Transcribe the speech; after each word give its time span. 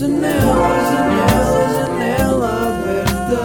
Janela, 0.00 0.32
janela, 0.90 1.68
janela 1.74 2.48
aberta. 2.68 3.36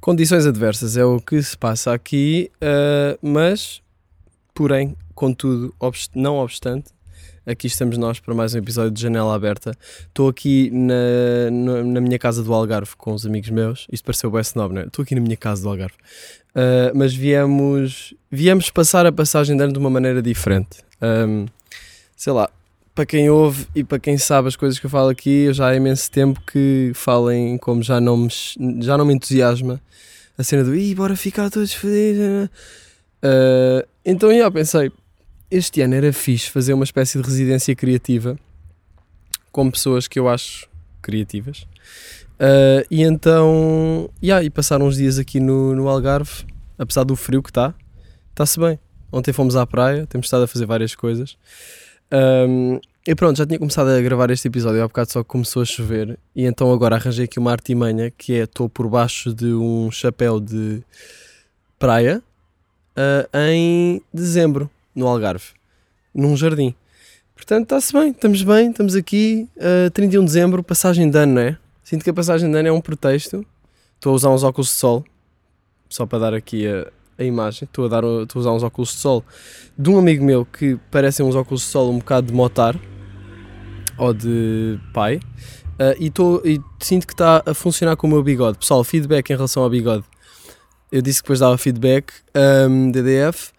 Condições 0.00 0.44
adversas 0.44 0.96
é 0.96 1.04
o 1.04 1.20
que 1.20 1.40
se 1.40 1.56
passa 1.56 1.92
aqui, 1.92 2.50
uh, 2.56 3.16
mas, 3.22 3.80
porém, 4.52 4.96
contudo, 5.14 5.72
obst 5.78 6.10
não 6.16 6.38
obstante, 6.38 6.90
aqui 7.46 7.68
estamos 7.68 7.96
nós 7.96 8.18
para 8.18 8.34
mais 8.34 8.54
um 8.54 8.58
episódio 8.58 8.90
de 8.90 9.00
Janela 9.00 9.32
Aberta. 9.34 9.72
Estou 10.00 10.28
aqui 10.28 10.68
na, 10.72 11.50
na, 11.52 11.84
na 11.84 12.00
minha 12.00 12.18
casa 12.18 12.42
do 12.42 12.52
Algarve 12.52 12.96
com 12.96 13.12
os 13.12 13.24
amigos 13.24 13.50
meus. 13.50 13.86
Isto 13.90 14.04
pareceu 14.04 14.30
bem 14.32 14.40
snob, 14.40 14.74
não 14.74 14.82
é? 14.82 14.86
Estou 14.86 15.04
aqui 15.04 15.14
na 15.14 15.20
minha 15.20 15.36
casa 15.36 15.62
do 15.62 15.68
Algarve. 15.68 15.94
Uh, 16.56 16.90
mas 16.94 17.14
viemos, 17.14 18.14
viemos 18.30 18.70
passar 18.70 19.04
a 19.04 19.12
passagem 19.12 19.54
de 19.54 19.62
ano 19.62 19.74
de 19.74 19.78
uma 19.78 19.90
maneira 19.90 20.22
diferente. 20.22 20.78
Um, 21.02 21.44
sei 22.16 22.32
lá, 22.32 22.48
para 22.94 23.04
quem 23.04 23.28
ouve 23.28 23.66
e 23.74 23.84
para 23.84 23.98
quem 23.98 24.16
sabe 24.16 24.48
as 24.48 24.56
coisas 24.56 24.78
que 24.78 24.86
eu 24.86 24.90
falo 24.90 25.10
aqui, 25.10 25.44
eu 25.44 25.52
já 25.52 25.68
há 25.68 25.76
imenso 25.76 26.10
tempo 26.10 26.40
que 26.50 26.92
falem 26.94 27.58
como 27.58 27.82
já 27.82 28.00
não 28.00 28.16
me, 28.16 28.28
já 28.80 28.96
não 28.96 29.04
me 29.04 29.12
entusiasma 29.12 29.78
a 30.38 30.42
cena 30.42 30.64
do 30.64 30.74
Ih, 30.74 30.94
bora 30.94 31.14
ficar 31.14 31.50
todos 31.50 31.74
felizes. 31.74 32.48
Uh, 33.22 33.86
então, 34.02 34.34
já 34.34 34.50
pensei, 34.50 34.90
este 35.50 35.82
ano 35.82 35.94
era 35.94 36.10
fixe 36.10 36.50
fazer 36.50 36.72
uma 36.72 36.84
espécie 36.84 37.20
de 37.20 37.24
residência 37.24 37.76
criativa 37.76 38.38
com 39.52 39.70
pessoas 39.70 40.08
que 40.08 40.18
eu 40.18 40.26
acho 40.26 40.66
criativas. 41.02 41.66
Uh, 42.40 42.84
e 42.90 43.02
então, 43.02 44.10
yeah, 44.22 44.44
e 44.44 44.50
passar 44.50 44.82
uns 44.82 44.96
dias 44.96 45.18
aqui 45.18 45.40
no, 45.40 45.74
no 45.74 45.88
Algarve, 45.88 46.44
apesar 46.78 47.04
do 47.04 47.16
frio 47.16 47.42
que 47.42 47.50
está, 47.50 47.74
está-se 48.30 48.58
bem. 48.58 48.78
Ontem 49.10 49.32
fomos 49.32 49.56
à 49.56 49.66
praia, 49.66 50.06
temos 50.06 50.26
estado 50.26 50.44
a 50.44 50.46
fazer 50.46 50.66
várias 50.66 50.94
coisas. 50.94 51.36
Um, 52.12 52.78
e 53.06 53.14
pronto, 53.14 53.36
já 53.36 53.46
tinha 53.46 53.58
começado 53.58 53.88
a 53.88 54.00
gravar 54.00 54.30
este 54.30 54.48
episódio, 54.48 54.82
há 54.82 54.88
bocado 54.88 55.12
só 55.12 55.22
começou 55.22 55.62
a 55.62 55.64
chover. 55.64 56.18
E 56.34 56.44
então 56.44 56.72
agora 56.72 56.96
arranjei 56.96 57.24
aqui 57.24 57.38
uma 57.38 57.52
artimanha 57.52 58.10
que 58.10 58.34
é: 58.34 58.42
estou 58.42 58.68
por 58.68 58.88
baixo 58.88 59.32
de 59.32 59.54
um 59.54 59.90
chapéu 59.90 60.40
de 60.40 60.82
praia 61.78 62.22
uh, 62.96 63.38
em 63.38 64.02
dezembro, 64.12 64.68
no 64.94 65.06
Algarve, 65.06 65.44
num 66.14 66.36
jardim. 66.36 66.74
Portanto, 67.34 67.64
está-se 67.64 67.92
bem, 67.92 68.10
estamos 68.10 68.42
bem, 68.42 68.70
estamos 68.70 68.96
aqui, 68.96 69.48
uh, 69.56 69.90
31 69.90 70.20
de 70.20 70.26
dezembro, 70.26 70.62
passagem 70.62 71.08
de 71.08 71.18
ano, 71.18 71.34
não 71.34 71.42
é? 71.42 71.58
Sinto 71.84 72.02
que 72.02 72.10
a 72.10 72.14
passagem 72.14 72.50
de 72.50 72.58
ano 72.58 72.68
é 72.68 72.72
um 72.72 72.80
pretexto. 72.80 73.46
Estou 73.94 74.12
a 74.12 74.16
usar 74.16 74.30
uns 74.30 74.42
óculos 74.42 74.68
de 74.68 74.74
sol, 74.74 75.04
só 75.88 76.06
para 76.06 76.18
dar 76.18 76.34
aqui 76.34 76.66
a, 76.66 76.90
a 77.18 77.24
imagem. 77.24 77.64
Estou 77.64 77.86
a, 77.86 77.88
dar, 77.88 78.04
estou 78.04 78.38
a 78.38 78.40
usar 78.40 78.52
uns 78.52 78.62
óculos 78.62 78.90
de 78.90 78.96
sol 78.96 79.24
de 79.78 79.90
um 79.90 79.98
amigo 79.98 80.24
meu 80.24 80.44
que 80.44 80.78
parecem 80.90 81.24
uns 81.24 81.34
óculos 81.34 81.62
de 81.62 81.68
sol 81.68 81.90
um 81.90 81.98
bocado 81.98 82.28
de 82.28 82.32
motar 82.32 82.76
ou 83.98 84.12
de 84.12 84.78
pai. 84.92 85.20
Uh, 85.78 85.94
e, 85.98 86.10
tô, 86.10 86.40
e 86.44 86.60
sinto 86.80 87.06
que 87.06 87.12
está 87.12 87.42
a 87.44 87.52
funcionar 87.52 87.96
com 87.96 88.06
o 88.06 88.10
meu 88.10 88.22
bigode. 88.22 88.58
Pessoal, 88.58 88.82
feedback 88.82 89.30
em 89.30 89.36
relação 89.36 89.62
ao 89.62 89.70
bigode. 89.70 90.04
Eu 90.90 91.02
disse 91.02 91.20
que 91.20 91.24
depois 91.24 91.40
dava 91.40 91.58
feedback, 91.58 92.12
um, 92.68 92.90
DDF. 92.90 93.52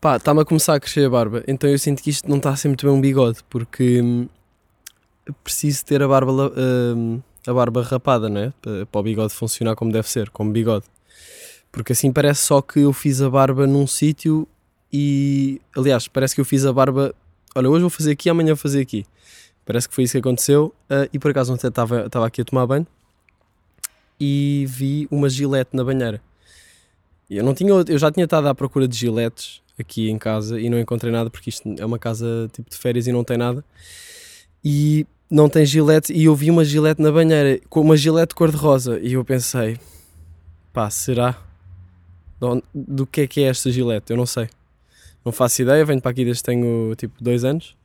Pá, 0.00 0.16
está-me 0.16 0.40
a 0.40 0.44
começar 0.44 0.74
a 0.74 0.80
crescer 0.80 1.06
a 1.06 1.10
barba. 1.10 1.42
Então 1.48 1.68
eu 1.68 1.78
sinto 1.78 2.02
que 2.02 2.10
isto 2.10 2.28
não 2.28 2.36
está 2.36 2.50
a 2.50 2.56
ser 2.56 2.68
muito 2.68 2.86
bem 2.86 2.94
um 2.94 3.00
bigode, 3.00 3.38
porque 3.50 4.00
hum, 4.00 4.28
preciso 5.42 5.84
ter 5.84 6.02
a 6.02 6.08
barba 6.08 6.52
hum, 6.56 7.20
a 7.46 7.52
barba 7.52 7.82
rapada, 7.82 8.28
não 8.28 8.40
é? 8.40 8.52
Para 8.60 9.00
o 9.00 9.02
bigode 9.02 9.32
funcionar 9.32 9.74
como 9.74 9.90
deve 9.90 10.08
ser, 10.08 10.30
como 10.30 10.50
bigode. 10.52 10.84
Porque 11.72 11.92
assim 11.92 12.12
parece 12.12 12.42
só 12.42 12.60
que 12.60 12.80
eu 12.80 12.92
fiz 12.92 13.22
a 13.22 13.30
barba 13.30 13.66
num 13.66 13.86
sítio 13.86 14.46
e. 14.92 15.60
Aliás, 15.76 16.08
parece 16.08 16.34
que 16.34 16.40
eu 16.40 16.44
fiz 16.44 16.64
a 16.64 16.72
barba. 16.72 17.14
Olha, 17.54 17.68
hoje 17.68 17.80
vou 17.80 17.90
fazer 17.90 18.12
aqui, 18.12 18.28
amanhã 18.28 18.48
vou 18.48 18.56
fazer 18.56 18.80
aqui. 18.80 19.04
Parece 19.64 19.88
que 19.88 19.94
foi 19.94 20.04
isso 20.04 20.12
que 20.12 20.18
aconteceu. 20.18 20.74
Uh, 20.90 21.08
e 21.12 21.18
por 21.18 21.30
acaso 21.30 21.52
ontem 21.52 21.68
estava, 21.68 22.06
estava 22.06 22.26
aqui 22.26 22.40
a 22.40 22.44
tomar 22.44 22.66
banho 22.66 22.86
e 24.20 24.66
vi 24.68 25.08
uma 25.10 25.28
gilete 25.28 25.74
na 25.74 25.82
banheira. 25.82 26.20
Eu, 27.28 27.44
não 27.44 27.54
tinha, 27.54 27.70
eu 27.70 27.98
já 27.98 28.10
tinha 28.10 28.24
estado 28.24 28.48
à 28.48 28.54
procura 28.54 28.86
de 28.86 28.96
giletes 28.96 29.62
aqui 29.78 30.10
em 30.10 30.18
casa 30.18 30.60
e 30.60 30.68
não 30.68 30.78
encontrei 30.78 31.12
nada 31.12 31.30
porque 31.30 31.48
isto 31.48 31.74
é 31.78 31.86
uma 31.86 31.98
casa 31.98 32.50
tipo 32.52 32.68
de 32.68 32.76
férias 32.76 33.06
e 33.06 33.12
não 33.12 33.24
tem 33.24 33.38
nada. 33.38 33.64
E 34.62 35.06
não 35.30 35.48
tem 35.48 35.64
gilete 35.64 36.12
e 36.12 36.24
eu 36.24 36.34
vi 36.34 36.50
uma 36.50 36.64
gilete 36.64 37.00
na 37.00 37.10
banheira 37.10 37.60
com 37.70 37.80
uma 37.80 37.96
gilete 37.96 38.34
cor-de-rosa 38.34 38.98
e 39.00 39.14
eu 39.14 39.24
pensei, 39.24 39.78
pá, 40.72 40.90
será? 40.90 41.38
Do 42.74 43.06
que 43.06 43.22
é 43.22 43.26
que 43.26 43.40
é 43.42 43.48
esta 43.48 43.70
gilete? 43.70 44.10
Eu 44.10 44.16
não 44.16 44.26
sei. 44.26 44.48
Não 45.24 45.32
faço 45.32 45.60
ideia, 45.60 45.84
venho 45.84 46.00
para 46.00 46.10
aqui 46.10 46.24
desde 46.24 46.42
tenho 46.42 46.94
tipo 46.96 47.14
dois 47.22 47.44
anos 47.44 47.76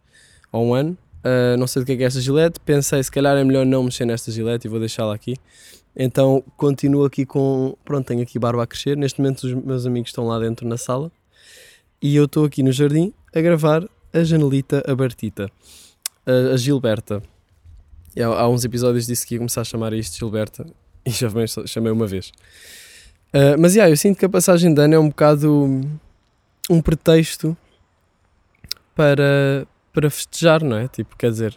ou 0.52 0.66
um 0.68 0.74
ano. 0.74 0.98
Uh, 1.26 1.58
não 1.58 1.68
sei 1.68 1.82
do 1.82 1.86
que 1.86 1.92
é 1.92 1.98
que 1.98 2.04
é 2.04 2.06
esta 2.06 2.22
gilete. 2.22 2.60
Pensei, 2.60 3.04
se 3.04 3.12
calhar 3.12 3.36
é 3.36 3.44
melhor 3.44 3.66
não 3.66 3.84
mexer 3.84 4.06
nesta 4.06 4.32
gilete 4.32 4.68
e 4.68 4.70
vou 4.70 4.80
deixá-la 4.80 5.14
aqui. 5.14 5.36
Então 5.96 6.44
continuo 6.56 7.06
aqui 7.06 7.26
com. 7.26 7.76
Pronto, 7.84 8.06
tenho 8.08 8.22
aqui 8.22 8.38
barba 8.40 8.64
a 8.64 8.68
crescer. 8.68 8.96
Neste 8.96 9.20
momento 9.20 9.44
os 9.44 9.54
meus 9.54 9.86
amigos 9.86 10.10
estão 10.10 10.28
lá 10.28 10.40
dentro 10.40 10.68
na 10.68 10.78
sala 10.78 11.12
e 12.02 12.16
eu 12.16 12.26
estou 12.26 12.46
aqui 12.46 12.62
no 12.62 12.72
jardim 12.72 13.14
a 13.34 13.42
gravar 13.42 13.88
a 14.14 14.24
Janelita 14.24 14.84
Abertita, 14.88 15.50
a, 16.26 16.54
a 16.54 16.58
Gilberta. 16.58 17.22
Há, 18.18 18.26
há, 18.26 18.48
uns 18.48 18.64
episódios 18.64 19.08
disse 19.08 19.26
que 19.26 19.36
ia 19.36 19.40
começar 19.40 19.62
a 19.62 19.66
chamar 19.66 19.92
isto 19.94 20.18
Gilberta 20.18 20.66
e 21.06 21.10
já 21.10 21.28
chamei 21.66 21.92
uma 21.92 22.08
vez. 22.08 22.32
Uh, 23.36 23.60
mas 23.60 23.76
yeah, 23.76 23.92
eu 23.92 23.98
sinto 23.98 24.18
que 24.18 24.24
a 24.24 24.30
passagem 24.30 24.74
de 24.74 24.82
ano 24.82 24.96
é 24.96 25.00
um 25.00 25.10
bocado 25.10 25.82
um 26.70 26.82
pretexto 26.82 27.56
para, 28.96 29.68
para 29.92 30.10
festejar, 30.10 30.64
não 30.64 30.78
é? 30.78 30.88
Tipo, 30.88 31.18
quer 31.18 31.32
dizer, 31.32 31.54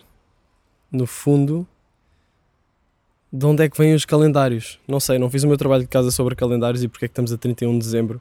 no 0.91 1.07
fundo, 1.07 1.65
de 3.33 3.47
onde 3.47 3.63
é 3.63 3.69
que 3.69 3.79
vêm 3.79 3.95
os 3.95 4.05
calendários? 4.05 4.81
Não 4.89 4.99
sei, 4.99 5.21
não 5.21 5.31
fiz 5.31 5.45
o 5.45 5.47
meu 5.47 5.57
trabalho 5.57 5.83
de 5.85 5.89
casa 5.89 6.11
sobre 6.11 6.35
calendários 6.35 6.83
e 6.83 6.89
porque 6.89 7.05
é 7.05 7.09
que 7.09 7.13
estamos 7.13 7.33
a 7.33 7.39
31 7.39 7.79
de 7.79 7.85
dezembro 7.85 8.21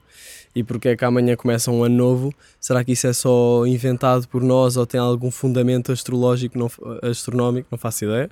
e 0.54 0.64
porque 0.64 0.90
é 0.90 0.96
que 0.96 1.04
amanhã 1.04 1.36
começa 1.36 1.72
um 1.72 1.84
ano 1.84 1.96
novo. 1.96 2.34
Será 2.60 2.84
que 2.84 2.92
isso 2.92 3.08
é 3.08 3.14
só 3.14 3.66
inventado 3.66 4.28
por 4.28 4.44
nós 4.44 4.78
ou 4.78 4.86
tem 4.86 5.00
algum 5.00 5.32
fundamento 5.32 5.92
astrológico, 5.92 6.60
não, 6.60 6.70
astronómico? 7.02 7.70
Não 7.72 7.78
faço 7.80 8.06
ideia. 8.06 8.30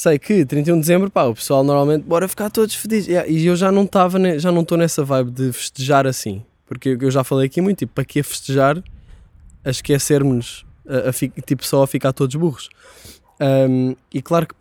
Sei 0.00 0.18
que 0.18 0.46
31 0.46 0.76
de 0.76 0.80
dezembro, 0.80 1.10
pá, 1.10 1.24
o 1.24 1.34
pessoal 1.34 1.62
normalmente 1.62 2.04
bora 2.04 2.26
ficar 2.26 2.48
todos 2.48 2.74
felizes. 2.74 3.14
E 3.28 3.44
eu 3.44 3.54
já 3.54 3.70
não 3.70 3.82
estava, 3.82 4.18
já 4.38 4.50
não 4.50 4.62
estou 4.62 4.78
nessa 4.78 5.04
vibe 5.04 5.30
de 5.30 5.52
festejar 5.52 6.06
assim. 6.06 6.42
Porque 6.64 6.96
eu 6.98 7.10
já 7.10 7.22
falei 7.22 7.48
aqui 7.48 7.60
muito, 7.60 7.80
tipo, 7.80 7.92
para 7.92 8.06
que 8.06 8.22
festejar 8.22 8.82
a 9.62 9.68
esquecermos, 9.68 10.64
a, 10.88 11.10
a, 11.10 11.42
tipo, 11.42 11.66
só 11.66 11.82
a 11.82 11.86
ficar 11.86 12.14
todos 12.14 12.34
burros. 12.34 12.70
Um, 13.38 13.94
e 14.10 14.22
claro 14.22 14.46
que 14.46 14.54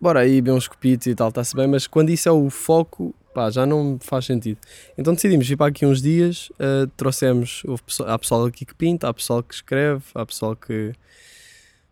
bora 0.00 0.20
aí 0.20 0.40
beber 0.40 0.52
uns 0.52 0.66
copitos 0.66 1.08
e 1.08 1.14
tal, 1.14 1.28
está-se 1.28 1.54
bem, 1.54 1.66
mas 1.66 1.86
quando 1.86 2.08
isso 2.08 2.26
é 2.30 2.32
o 2.32 2.48
foco, 2.48 3.14
pá, 3.34 3.50
já 3.50 3.66
não 3.66 3.98
faz 4.00 4.24
sentido. 4.24 4.60
Então 4.96 5.12
decidimos 5.12 5.46
vir 5.46 5.56
para 5.56 5.66
aqui 5.66 5.84
uns 5.84 6.00
dias, 6.00 6.48
uh, 6.52 6.86
trouxemos, 6.96 7.60
houve 7.66 7.82
pessoal, 7.82 8.08
há 8.08 8.18
pessoal 8.18 8.46
aqui 8.46 8.64
que 8.64 8.74
pinta, 8.74 9.10
há 9.10 9.12
pessoal 9.12 9.42
que 9.42 9.52
escreve, 9.52 10.04
há 10.14 10.24
pessoal 10.24 10.56
que 10.56 10.94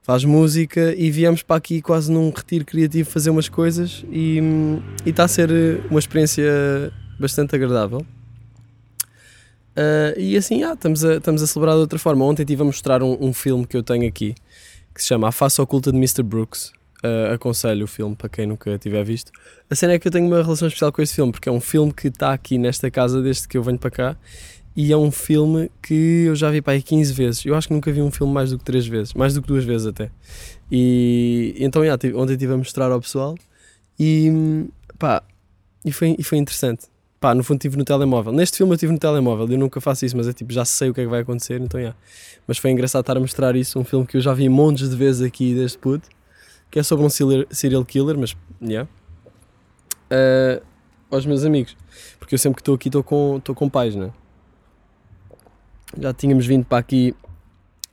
faz 0.08 0.24
música 0.24 0.94
e 0.96 1.10
viemos 1.10 1.42
para 1.42 1.56
aqui 1.56 1.82
quase 1.82 2.10
num 2.10 2.30
retiro 2.30 2.64
criativo 2.64 3.10
fazer 3.10 3.28
umas 3.28 3.46
coisas 3.46 4.06
e 4.10 4.41
está 5.04 5.24
a 5.24 5.28
ser 5.28 5.50
uma 5.91 5.98
experiência 5.98 6.50
bastante 7.20 7.54
agradável. 7.54 7.98
Uh, 9.76 10.18
e 10.18 10.34
assim, 10.34 10.62
ah, 10.62 10.72
estamos, 10.72 11.04
a, 11.04 11.16
estamos 11.16 11.42
a 11.42 11.47
celebrar 11.47 11.74
de 11.74 11.82
outra 11.82 11.98
forma. 11.98 12.24
Ontem 12.24 12.41
estive 12.41 12.62
a 12.62 12.64
mostrar 12.64 13.02
um, 13.02 13.18
um, 13.20 13.34
filme 13.34 13.66
que 13.66 13.76
eu 13.76 13.82
tenho 13.82 14.08
aqui 14.08 14.34
que 14.94 15.02
se 15.02 15.08
chama 15.08 15.28
A 15.28 15.32
Face 15.32 15.60
Oculta 15.60 15.92
de 15.92 15.98
Mr. 15.98 16.22
Brooks. 16.22 16.72
Uh, 17.04 17.34
aconselho 17.34 17.84
o 17.84 17.86
filme 17.86 18.16
para 18.16 18.30
quem 18.30 18.47
nunca 18.47 18.78
tiver 18.78 19.04
visto. 19.04 19.30
A 19.68 19.74
cena 19.74 19.92
é 19.92 19.98
que 19.98 20.08
eu 20.08 20.10
tenho 20.10 20.26
uma 20.26 20.42
relação 20.42 20.66
especial 20.66 20.91
com 20.91 21.02
este 21.02 21.16
filme 21.16 21.32
porque 21.32 21.50
é 21.50 21.52
um 21.52 21.60
filme 21.60 21.92
que 21.92 22.08
está 22.08 22.32
aqui 22.32 22.56
nesta 22.56 22.91
casa 22.91 23.21
desde 23.21 23.47
que 23.47 23.59
eu 23.59 23.62
venho 23.62 23.78
para 23.78 23.91
cá 23.91 24.16
e 24.80 24.92
é 24.92 24.97
um 24.97 25.10
filme 25.10 25.69
que 25.83 26.27
eu 26.28 26.36
já 26.36 26.53
vi 26.53 26.63
para 26.63 26.75
aí 26.75 26.80
15 26.80 27.13
vezes. 27.13 27.45
Eu 27.45 27.57
acho 27.57 27.66
que 27.66 27.75
nunca 27.75 27.91
vi 27.91 28.01
um 28.01 28.13
filme 28.13 28.33
mais 28.33 28.53
do 28.53 28.59
que 28.59 28.65
3 28.65 28.86
vezes, 28.86 29.13
mais 29.13 29.34
do 29.34 29.42
que 29.42 29.48
duas 29.48 29.65
vezes 29.65 29.89
até. 29.89 30.09
E 30.71 31.53
então, 31.59 31.83
yeah, 31.83 32.01
ontem 32.16 32.34
estive 32.34 32.53
a 32.53 32.57
mostrar 32.57 32.92
ao 32.92 33.01
pessoal 33.01 33.34
e 33.98 34.30
pá, 34.97 35.25
e 35.84 35.91
foi, 35.91 36.15
e 36.16 36.22
foi 36.22 36.39
interessante 36.39 36.86
pá, 37.19 37.34
no 37.34 37.42
fundo 37.42 37.57
estive 37.57 37.77
no 37.77 37.84
telemóvel. 37.84 38.33
Neste 38.33 38.59
filme 38.59 38.71
eu 38.71 38.77
estive 38.77 38.92
no 38.92 39.01
telemóvel, 39.01 39.48
eu 39.51 39.59
nunca 39.59 39.80
faço 39.80 40.07
isso, 40.07 40.16
mas 40.16 40.28
é 40.28 40.33
tipo, 40.33 40.53
já 40.53 40.65
sei 40.65 40.91
o 40.91 40.95
que 40.95 41.01
é 41.01 41.04
que 41.04 41.10
vai 41.10 41.22
acontecer, 41.22 41.60
então 41.60 41.81
yeah. 41.81 41.98
Mas 42.47 42.59
foi 42.59 42.71
engraçado 42.71 43.01
estar 43.01 43.16
a 43.16 43.21
mostrar 43.21 43.57
isso, 43.57 43.81
um 43.81 43.84
filme 43.84 44.07
que 44.07 44.16
eu 44.16 44.21
já 44.21 44.33
vi 44.33 44.48
montes 44.48 44.89
de 44.89 44.95
vezes 44.95 45.22
aqui 45.22 45.57
desde 45.57 45.77
puto, 45.77 46.09
que 46.71 46.78
é 46.78 46.84
sobre 46.84 47.04
um 47.04 47.10
serial 47.51 47.84
killer, 47.84 48.16
mas, 48.16 48.36
yeah. 48.63 48.89
Uh, 50.09 50.65
aos 51.10 51.27
meus 51.27 51.45
amigos, 51.45 51.77
porque 52.21 52.36
eu 52.36 52.39
sempre 52.39 52.54
que 52.54 52.60
estou 52.60 52.77
aqui 52.77 52.89
estou 52.89 53.03
com, 53.03 53.39
estou 53.39 53.57
com 53.57 53.69
pais, 53.69 53.97
né? 53.97 54.13
Já 55.96 56.12
tínhamos 56.12 56.46
vindo 56.46 56.64
para 56.64 56.78
aqui 56.78 57.14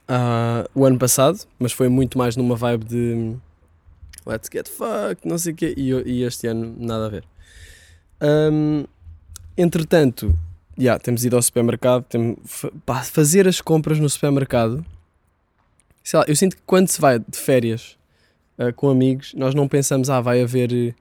uh, 0.09 0.69
o 0.73 0.85
ano 0.85 0.97
passado, 0.97 1.39
mas 1.59 1.71
foi 1.71 1.89
muito 1.89 2.17
mais 2.17 2.35
numa 2.35 2.55
vibe 2.55 2.85
de 2.85 3.35
let's 4.25 4.49
get 4.51 4.67
fucked, 4.67 5.27
não 5.27 5.37
sei 5.37 5.53
o 5.53 5.55
quê, 5.55 5.73
e, 5.77 5.91
e 5.91 6.23
este 6.23 6.47
ano 6.47 6.75
nada 6.77 7.05
a 7.05 7.09
ver. 7.09 7.23
Um, 8.21 8.85
entretanto, 9.57 10.37
já, 10.77 10.99
temos 10.99 11.23
ido 11.23 11.35
ao 11.35 11.41
supermercado, 11.41 12.03
temos, 12.03 12.37
pá, 12.85 13.03
fazer 13.03 13.47
as 13.47 13.61
compras 13.61 13.99
no 13.99 14.09
supermercado. 14.09 14.85
Sei 16.03 16.19
lá, 16.19 16.25
eu 16.27 16.35
sinto 16.35 16.55
que 16.55 16.61
quando 16.65 16.87
se 16.87 16.99
vai 16.99 17.19
de 17.19 17.37
férias 17.37 17.97
ah, 18.57 18.71
com 18.71 18.89
amigos, 18.89 19.33
nós 19.33 19.55
não 19.55 19.67
pensamos, 19.67 20.09
ah, 20.09 20.21
vai 20.21 20.41
haver, 20.41 20.95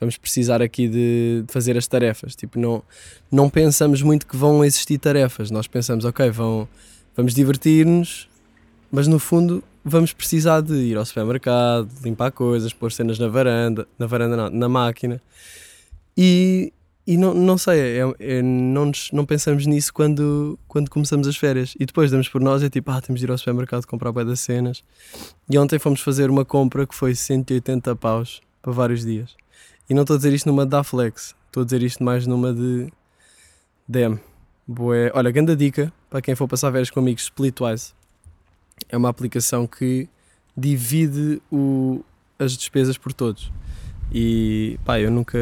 vamos 0.00 0.16
precisar 0.16 0.62
aqui 0.62 0.88
de, 0.88 1.44
de 1.46 1.52
fazer 1.52 1.76
as 1.76 1.86
tarefas. 1.86 2.34
Tipo, 2.34 2.58
não, 2.58 2.82
não 3.30 3.48
pensamos 3.50 4.00
muito 4.02 4.26
que 4.26 4.36
vão 4.36 4.64
existir 4.64 4.98
tarefas. 4.98 5.50
Nós 5.50 5.66
pensamos, 5.66 6.04
ok, 6.06 6.30
vão, 6.30 6.66
vamos 7.14 7.34
divertir-nos, 7.34 8.28
mas 8.90 9.06
no 9.06 9.18
fundo 9.18 9.62
vamos 9.84 10.12
precisar 10.12 10.60
de 10.62 10.74
ir 10.74 10.96
ao 10.96 11.04
supermercado, 11.04 11.88
limpar 12.02 12.32
coisas, 12.32 12.72
pôr 12.72 12.90
cenas 12.92 13.18
na 13.18 13.28
varanda, 13.28 13.86
na 13.98 14.06
varanda 14.06 14.36
não, 14.36 14.50
na 14.50 14.68
máquina. 14.68 15.20
E, 16.16 16.72
e 17.06 17.16
não, 17.16 17.32
não 17.34 17.56
sei, 17.58 17.80
é, 17.98 18.14
é- 18.18 18.42
não, 18.42 18.86
nos- 18.86 19.10
não 19.12 19.24
pensamos 19.24 19.66
nisso 19.66 19.92
quando, 19.92 20.58
quando 20.68 20.90
começamos 20.90 21.26
as 21.26 21.36
férias. 21.36 21.74
E 21.78 21.86
depois 21.86 22.10
damos 22.10 22.28
por 22.28 22.40
nós, 22.40 22.62
é 22.62 22.68
tipo, 22.70 22.90
ah, 22.90 23.00
temos 23.00 23.20
de 23.20 23.26
ir 23.26 23.30
ao 23.30 23.38
supermercado 23.38 23.86
comprar 23.86 24.12
bué 24.12 24.24
das 24.24 24.40
cenas. 24.40 24.82
E 25.48 25.58
ontem 25.58 25.78
fomos 25.78 26.00
fazer 26.00 26.30
uma 26.30 26.44
compra 26.44 26.86
que 26.86 26.94
foi 26.94 27.14
180 27.14 27.94
paus 27.96 28.40
para 28.62 28.72
vários 28.72 29.04
dias. 29.04 29.34
E 29.90 29.94
não 29.94 30.02
estou 30.02 30.14
a 30.14 30.16
dizer 30.18 30.32
isto 30.32 30.46
numa 30.46 30.64
da 30.64 30.84
Flex, 30.84 31.34
estou 31.48 31.62
a 31.62 31.64
dizer 31.64 31.82
isto 31.82 32.04
mais 32.04 32.24
numa 32.24 32.54
de 32.54 32.92
Dem. 33.88 34.20
Bué. 34.64 35.10
Olha, 35.12 35.32
grande 35.32 35.56
dica 35.56 35.92
para 36.08 36.22
quem 36.22 36.36
for 36.36 36.46
passar 36.46 36.70
férias 36.70 36.90
com 36.90 37.00
amigos, 37.00 37.24
Splitwise. 37.24 37.92
É 38.88 38.96
uma 38.96 39.08
aplicação 39.08 39.66
que 39.66 40.08
divide 40.56 41.42
o, 41.50 42.04
as 42.38 42.56
despesas 42.56 42.96
por 42.96 43.12
todos. 43.12 43.50
E 44.12 44.78
pá, 44.84 45.00
eu 45.00 45.10
nunca. 45.10 45.36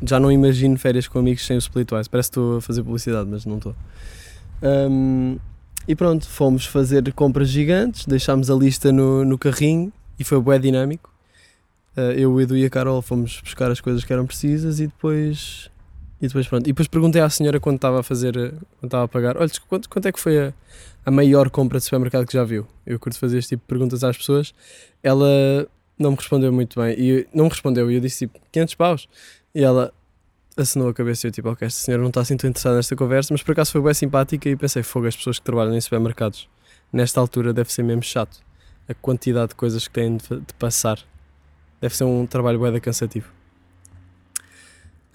Já 0.00 0.20
não 0.20 0.30
imagino 0.30 0.78
férias 0.78 1.08
com 1.08 1.18
amigos 1.18 1.44
sem 1.44 1.56
o 1.56 1.58
Splitwise. 1.58 2.08
Parece 2.08 2.30
que 2.30 2.38
estou 2.38 2.58
a 2.58 2.60
fazer 2.60 2.84
publicidade, 2.84 3.28
mas 3.28 3.44
não 3.44 3.56
estou. 3.56 3.74
Hum, 4.62 5.38
e 5.88 5.96
pronto, 5.96 6.28
fomos 6.28 6.66
fazer 6.66 7.12
compras 7.14 7.48
gigantes, 7.48 8.06
deixámos 8.06 8.48
a 8.48 8.54
lista 8.54 8.92
no, 8.92 9.24
no 9.24 9.36
carrinho 9.36 9.92
e 10.20 10.22
foi 10.22 10.40
bué 10.40 10.56
dinâmico. 10.56 11.09
Uh, 12.00 12.12
eu, 12.12 12.32
o 12.32 12.40
Edu 12.40 12.56
e 12.56 12.64
a 12.64 12.70
Carol 12.70 13.02
fomos 13.02 13.40
buscar 13.42 13.70
as 13.70 13.80
coisas 13.80 14.04
que 14.04 14.12
eram 14.12 14.26
precisas 14.26 14.80
e 14.80 14.86
depois. 14.86 15.70
E 16.20 16.26
depois 16.26 16.46
pronto. 16.46 16.66
E 16.66 16.72
depois 16.72 16.88
perguntei 16.88 17.20
à 17.20 17.28
senhora 17.28 17.60
quando 17.60 17.76
estava 17.76 18.00
a 18.00 18.02
fazer. 18.02 18.36
uh, 18.36 18.50
Quando 18.78 18.84
estava 18.84 19.04
a 19.04 19.08
pagar: 19.08 19.36
Olha, 19.36 19.50
quanto, 19.68 19.88
quanto 19.88 20.06
é 20.06 20.12
que 20.12 20.20
foi 20.20 20.38
a, 20.38 20.52
a 21.04 21.10
maior 21.10 21.50
compra 21.50 21.78
de 21.78 21.84
supermercado 21.84 22.26
que 22.26 22.32
já 22.32 22.44
viu? 22.44 22.66
Eu 22.86 22.98
curto 22.98 23.18
fazer 23.18 23.38
este 23.38 23.50
tipo 23.50 23.62
de 23.64 23.68
perguntas 23.68 24.02
às 24.02 24.16
pessoas. 24.16 24.54
Ela 25.02 25.68
não 25.98 26.12
me 26.12 26.16
respondeu 26.16 26.52
muito 26.52 26.80
bem. 26.80 26.94
E 26.98 27.28
não 27.34 27.44
me 27.44 27.50
respondeu. 27.50 27.90
E 27.90 27.96
eu 27.96 28.00
disse 28.00 28.26
tipo 28.26 28.40
500 28.50 28.74
paus. 28.74 29.08
E 29.54 29.62
ela 29.62 29.92
assinou 30.56 30.88
a 30.88 30.94
cabeça 30.94 31.26
e 31.26 31.28
eu 31.28 31.32
tipo, 31.32 31.48
ok, 31.48 31.66
esta 31.66 31.80
senhora 31.80 32.02
não 32.02 32.08
está 32.08 32.20
assim 32.20 32.36
tão 32.36 32.48
interessada 32.48 32.76
nesta 32.76 32.94
conversa, 32.94 33.32
mas 33.32 33.42
por 33.42 33.52
acaso 33.52 33.72
foi 33.72 33.80
bem 33.80 33.94
simpática 33.94 34.48
e 34.48 34.56
pensei, 34.56 34.82
fogo, 34.82 35.06
as 35.06 35.16
pessoas 35.16 35.38
que 35.38 35.44
trabalham 35.44 35.74
em 35.74 35.80
supermercados 35.80 36.48
nesta 36.92 37.20
altura 37.20 37.52
deve 37.52 37.72
ser 37.72 37.82
mesmo 37.82 38.02
chato. 38.02 38.38
A 38.88 38.94
quantidade 38.94 39.50
de 39.50 39.54
coisas 39.54 39.86
que 39.86 39.94
têm 39.94 40.16
de, 40.16 40.28
de 40.28 40.54
passar. 40.58 40.98
Deve 41.80 41.96
ser 41.96 42.04
um 42.04 42.26
trabalho 42.26 42.58
bué 42.58 42.78
cansativo. 42.80 43.40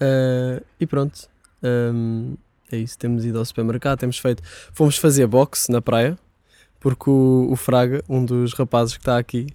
Ah, 0.00 0.62
e 0.78 0.86
pronto. 0.86 1.28
Ahm, 1.62 2.34
é 2.70 2.76
isso, 2.78 2.98
temos 2.98 3.24
ido 3.24 3.38
ao 3.38 3.44
supermercado, 3.44 3.98
temos 3.98 4.18
feito. 4.18 4.42
Fomos 4.72 4.96
fazer 4.96 5.26
boxe 5.26 5.70
na 5.70 5.80
praia, 5.80 6.18
porque 6.80 7.08
o, 7.10 7.48
o 7.50 7.56
Fraga, 7.56 8.02
um 8.08 8.24
dos 8.24 8.52
rapazes 8.52 8.94
que 8.94 9.00
está 9.00 9.18
aqui, 9.18 9.46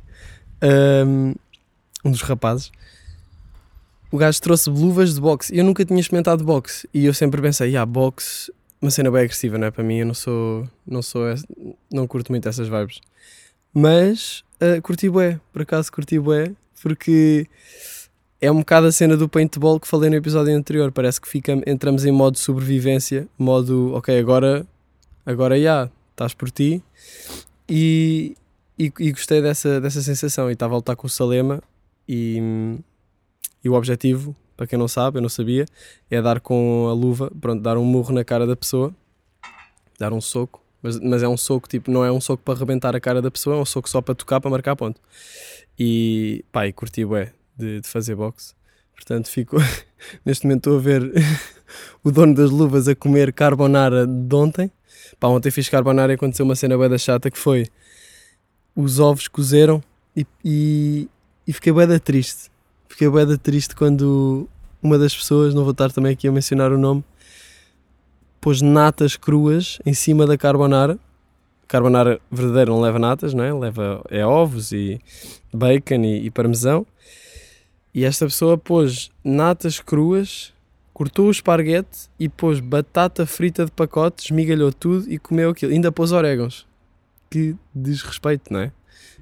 ahm, 0.62 1.34
um 2.04 2.12
dos 2.12 2.22
rapazes, 2.22 2.72
o 4.12 4.18
gajo 4.18 4.42
trouxe 4.42 4.70
luvas 4.70 5.16
de 5.16 5.22
boxe 5.22 5.56
eu 5.56 5.64
nunca 5.64 5.86
tinha 5.86 6.00
experimentado 6.00 6.44
boxe 6.44 6.88
e 6.94 7.06
eu 7.06 7.14
sempre 7.14 7.42
pensei, 7.42 7.76
ah, 7.78 7.86
boxe, 7.86 8.52
uma 8.82 8.92
cena 8.92 9.12
bem 9.12 9.22
agressiva, 9.22 9.58
não 9.58 9.68
é? 9.68 9.72
Para 9.72 9.84
mim, 9.84 10.00
eu 10.00 10.06
não 10.06 10.14
sou, 10.14 10.68
não 10.86 11.02
sou, 11.02 11.24
não 11.92 12.08
curto 12.08 12.32
muito 12.32 12.50
essas 12.50 12.68
vibes. 12.68 13.00
Mas 13.74 14.44
ah, 14.60 14.82
curti 14.82 15.10
bué, 15.10 15.40
por 15.54 15.62
acaso 15.62 15.92
curti 15.92 16.20
bué, 16.20 16.54
porque 16.82 17.48
é 18.40 18.52
um 18.52 18.60
bocado 18.60 18.88
a 18.88 18.92
cena 18.92 19.16
do 19.16 19.30
paintball 19.30 19.80
que 19.80 19.88
falei 19.88 20.10
no 20.10 20.16
episódio 20.16 20.56
anterior. 20.56 20.92
Parece 20.92 21.22
que 21.22 21.28
fica, 21.28 21.54
entramos 21.68 22.06
em 22.06 22.12
modo 22.12 22.38
sobrevivência, 22.40 23.28
modo, 23.38 23.94
ok, 23.94 24.18
agora, 24.20 24.66
agora 25.26 25.62
já, 25.62 25.90
estás 26.12 26.34
por 26.34 26.50
ti. 26.50 26.82
E, 27.70 28.36
e, 28.78 28.92
e 29.00 29.12
gostei 29.12 29.42
dessa, 29.42 29.80
dessa 29.80 30.02
sensação. 30.02 30.50
E 30.50 30.54
estava 30.54 30.74
a 30.74 30.78
lutar 30.78 30.96
com 30.96 31.06
o 31.06 31.10
Salema 31.10 31.62
e, 32.08 32.42
e 33.64 33.70
o 33.70 33.74
objetivo, 33.74 34.36
para 34.58 34.66
quem 34.66 34.78
não 34.78 34.88
sabe, 34.88 35.20
eu 35.20 35.22
não 35.22 35.30
sabia, 35.30 35.66
é 36.10 36.22
dar 36.22 36.40
com 36.40 36.88
a 36.90 36.94
luva, 36.94 37.32
pronto, 37.40 37.62
dar 37.62 37.78
um 37.78 37.86
murro 37.86 38.14
na 38.14 38.24
cara 38.24 38.48
da 38.48 38.56
pessoa, 38.56 38.94
dar 40.00 40.12
um 40.14 40.22
soco. 40.22 40.61
Mas, 40.82 41.00
mas 41.00 41.24
é 41.24 41.28
um 41.28 41.38
soco, 41.38 41.68
tipo, 41.68 41.92
não 41.92 42.04
é 42.04 42.12
um 42.12 42.20
soco 42.20 42.44
para 42.44 42.56
arrebentar 42.56 42.96
a 42.96 43.00
cara 43.00 43.22
da 43.22 43.30
pessoa, 43.30 43.58
é 43.58 43.60
um 43.60 43.66
soco 43.66 43.90
só 43.90 44.02
para 44.02 44.16
tocar, 44.16 44.42
para 44.42 44.50
marcar 44.50 44.76
ponto. 44.76 45.00
E 45.78 46.44
pá, 46.52 46.68
e 46.68 46.74
curti 46.74 47.06
bué 47.06 47.32
de, 47.58 47.82
de 47.82 47.88
fazer 47.88 48.16
boxe. 48.16 48.54
Portanto, 48.96 49.30
fico. 49.30 49.58
Neste 50.26 50.46
momento 50.46 50.70
estou 50.70 50.78
a 50.78 50.82
ver 50.82 51.12
o 52.04 52.12
dono 52.12 52.34
das 52.34 52.50
luvas 52.50 52.88
a 52.88 52.96
comer 52.96 53.34
carbonara 53.34 54.06
de 54.08 54.36
ontem. 54.36 54.72
Pá, 55.20 55.28
ontem 55.28 55.52
fiz 55.52 55.70
carbonara 55.70 56.12
e 56.12 56.16
aconteceu 56.16 56.46
uma 56.46 56.56
cena 56.56 56.90
da 56.90 56.98
chata 56.98 57.30
que 57.30 57.38
foi 57.38 57.68
os 58.76 59.00
ovos 59.00 59.28
cozeram 59.28 59.84
e, 60.16 60.26
e, 60.44 61.10
e 61.48 61.54
fiquei 61.54 61.74
da 61.74 62.00
triste. 62.00 62.50
Fiquei 62.88 63.10
da 63.26 63.38
triste 63.38 63.76
quando 63.76 64.48
uma 64.82 64.98
das 64.98 65.16
pessoas, 65.16 65.54
não 65.54 65.64
vou 65.64 65.72
estar 65.72 65.92
também 65.92 66.14
aqui 66.14 66.28
a 66.28 66.32
mencionar 66.32 66.72
o 66.72 66.78
nome, 66.78 67.04
pôs 68.42 68.62
natas 68.62 69.16
cruas 69.16 69.78
em 69.86 69.94
cima 69.94 70.26
da 70.26 70.36
carbonara. 70.36 70.98
Carbonara 71.68 72.20
verdadeira 72.30 72.72
não 72.72 72.82
leva 72.82 72.98
natas, 72.98 73.34
não 73.34 73.44
é? 73.44 73.54
Leva 73.54 74.04
é 74.10 74.26
ovos 74.26 74.72
e 74.72 75.00
bacon 75.54 76.04
e, 76.04 76.26
e 76.26 76.32
parmesão. 76.32 76.86
E 77.94 78.04
esta 78.04 78.26
pessoa 78.26 78.58
pôs 78.58 79.12
natas 79.24 79.80
cruas, 79.80 80.52
cortou 80.94 81.28
o 81.28 81.32
esparguete 81.32 82.10
e 82.20 82.28
pôs 82.28 82.60
batata 82.60 83.26
frita 83.26 83.64
de 83.64 83.72
pacote, 83.72 84.26
esmigalhou 84.26 84.74
tudo 84.74 85.10
e 85.10 85.20
comeu 85.20 85.52
aquilo. 85.52 85.72
Ainda 85.72 85.92
pôs 85.92 86.12
orégãos. 86.12 86.66
Que 87.30 87.56
desrespeito, 87.74 88.52
não 88.52 88.62
é? 88.62 88.72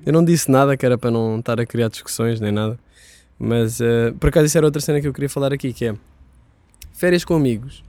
Eu 0.06 0.14
não 0.14 0.24
disse 0.24 0.50
nada 0.50 0.78
que 0.78 0.86
era 0.86 0.98
para 0.98 1.12
não 1.12 1.40
estar 1.40 1.60
a 1.60 1.66
criar 1.66 1.90
discussões 1.90 2.40
nem 2.40 2.52
nada. 2.52 2.80
Mas 3.38 3.82
eh, 3.82 4.12
por 4.20 4.30
acaso 4.30 4.46
isso 4.46 4.58
era 4.58 4.66
outra 4.66 4.82
cena 4.82 5.02
que 5.02 5.08
eu 5.08 5.14
queria 5.14 5.30
falar 5.30 5.54
aqui, 5.54 5.74
que 5.74 5.86
é 5.86 5.96
férias 6.94 7.24
com 7.26 7.36
amigos. 7.36 7.84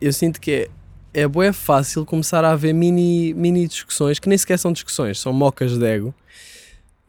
Eu 0.00 0.12
sinto 0.12 0.40
que 0.40 0.68
é, 1.12 1.22
é 1.22 1.52
fácil 1.52 2.04
começar 2.06 2.44
a 2.44 2.52
haver 2.52 2.72
mini, 2.72 3.34
mini 3.34 3.66
discussões, 3.66 4.18
que 4.18 4.28
nem 4.28 4.38
sequer 4.38 4.58
são 4.58 4.72
discussões, 4.72 5.18
são 5.18 5.32
mocas 5.32 5.76
de 5.76 5.84
ego. 5.84 6.14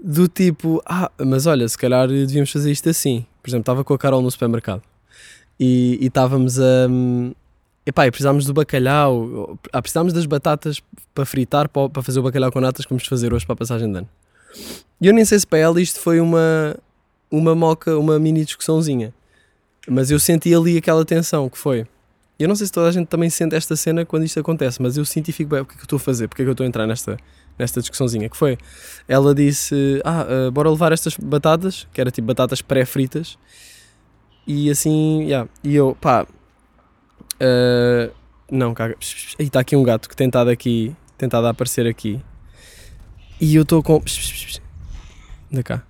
Do 0.04 0.28
tipo, 0.28 0.82
ah, 0.86 1.12
mas 1.20 1.46
olha, 1.46 1.68
se 1.68 1.78
calhar 1.78 2.08
devíamos 2.08 2.52
fazer 2.52 2.72
isto 2.72 2.90
assim. 2.90 3.26
Por 3.42 3.50
exemplo, 3.50 3.62
estava 3.62 3.84
com 3.84 3.94
a 3.94 3.98
Carol 3.98 4.22
no 4.22 4.32
supermercado 4.32 4.82
e 5.60 6.00
e 6.02 6.08
estávamos 6.08 6.60
a. 6.60 6.88
Epá, 7.86 8.06
e 8.06 8.12
precisámos 8.12 8.46
do 8.46 8.54
bacalhau, 8.54 9.58
ah, 9.72 9.82
precisámos 9.82 10.14
das 10.14 10.26
batatas 10.26 10.82
para 11.14 11.26
fritar, 11.26 11.70
para 11.70 11.90
para 11.90 12.02
fazer 12.02 12.20
o 12.20 12.24
bacalhau 12.24 12.52
com 12.52 12.60
natas 12.60 12.86
que 12.86 12.90
vamos 12.90 13.06
fazer 13.08 13.34
hoje 13.34 13.46
para 13.46 13.54
a 13.54 13.58
passagem 13.58 13.92
de 13.92 14.00
ano. 14.00 14.10
E 15.00 15.08
eu 15.08 15.14
nem 15.14 15.26
sei 15.26 15.40
se 15.40 15.48
para 15.48 15.60
ela 15.60 15.82
isto 15.82 16.00
foi 16.00 16.20
uma, 16.20 16.76
uma 17.30 17.56
moca, 17.56 17.98
uma 17.98 18.20
mini 18.20 18.46
discussãozinha. 18.46 19.14
Mas 19.88 20.12
eu 20.12 20.20
senti 20.20 20.54
ali 20.54 20.78
aquela 20.78 21.04
tensão 21.04 21.50
que 21.50 21.58
foi. 21.58 21.88
Eu 22.42 22.48
não 22.48 22.56
sei 22.56 22.66
se 22.66 22.74
toda 22.74 22.88
a 22.88 22.92
gente 22.92 23.08
também 23.08 23.30
sente 23.30 23.56
esta 23.56 23.76
cena 23.76 24.04
quando 24.04 24.24
isto 24.24 24.40
acontece, 24.40 24.82
mas 24.82 24.98
eu 24.98 25.06
sinto 25.06 25.30
e 25.30 25.32
fico 25.32 25.52
bem, 25.52 25.62
o 25.62 25.66
que 25.66 25.74
é 25.74 25.76
que 25.76 25.82
eu 25.82 25.86
estou 25.86 25.98
a 25.98 26.00
fazer? 26.00 26.28
Porque 26.28 26.42
é 26.42 26.46
que 26.46 26.50
eu 26.50 26.54
estou 26.54 26.64
a 26.64 26.68
entrar 26.68 26.88
nesta, 26.88 27.16
nesta 27.58 27.80
discussãozinha? 27.82 28.28
Que 28.28 28.36
foi, 28.36 28.58
ela 29.08 29.36
disse, 29.36 30.02
ah, 30.04 30.26
ah, 30.48 30.52
bora 30.52 30.68
levar 30.72 30.92
estas 30.92 31.16
batatas, 31.16 31.88
que 31.94 32.02
era 32.02 32.10
tipo 32.10 32.26
batatas 32.26 32.60
pré-fritas, 32.60 33.38
e 34.48 34.72
assim, 34.72 35.26
yeah. 35.26 35.48
e 35.64 35.76
eu, 35.76 35.96
pá, 36.02 36.26
ah, 37.40 38.10
não, 38.50 38.74
caga, 38.74 38.98
aí 39.40 39.46
está 39.46 39.60
aqui 39.60 39.76
um 39.76 39.84
gato 39.84 40.10
que 40.10 40.16
tem 40.16 40.26
estado 40.26 40.50
aqui, 40.50 40.96
tentado 41.20 41.46
aparecer 41.46 41.86
aqui, 41.86 42.20
e 43.40 43.56
eu 43.56 43.62
estou 43.62 43.84
com, 43.84 44.02
da 45.52 45.62
cá. 45.62 45.84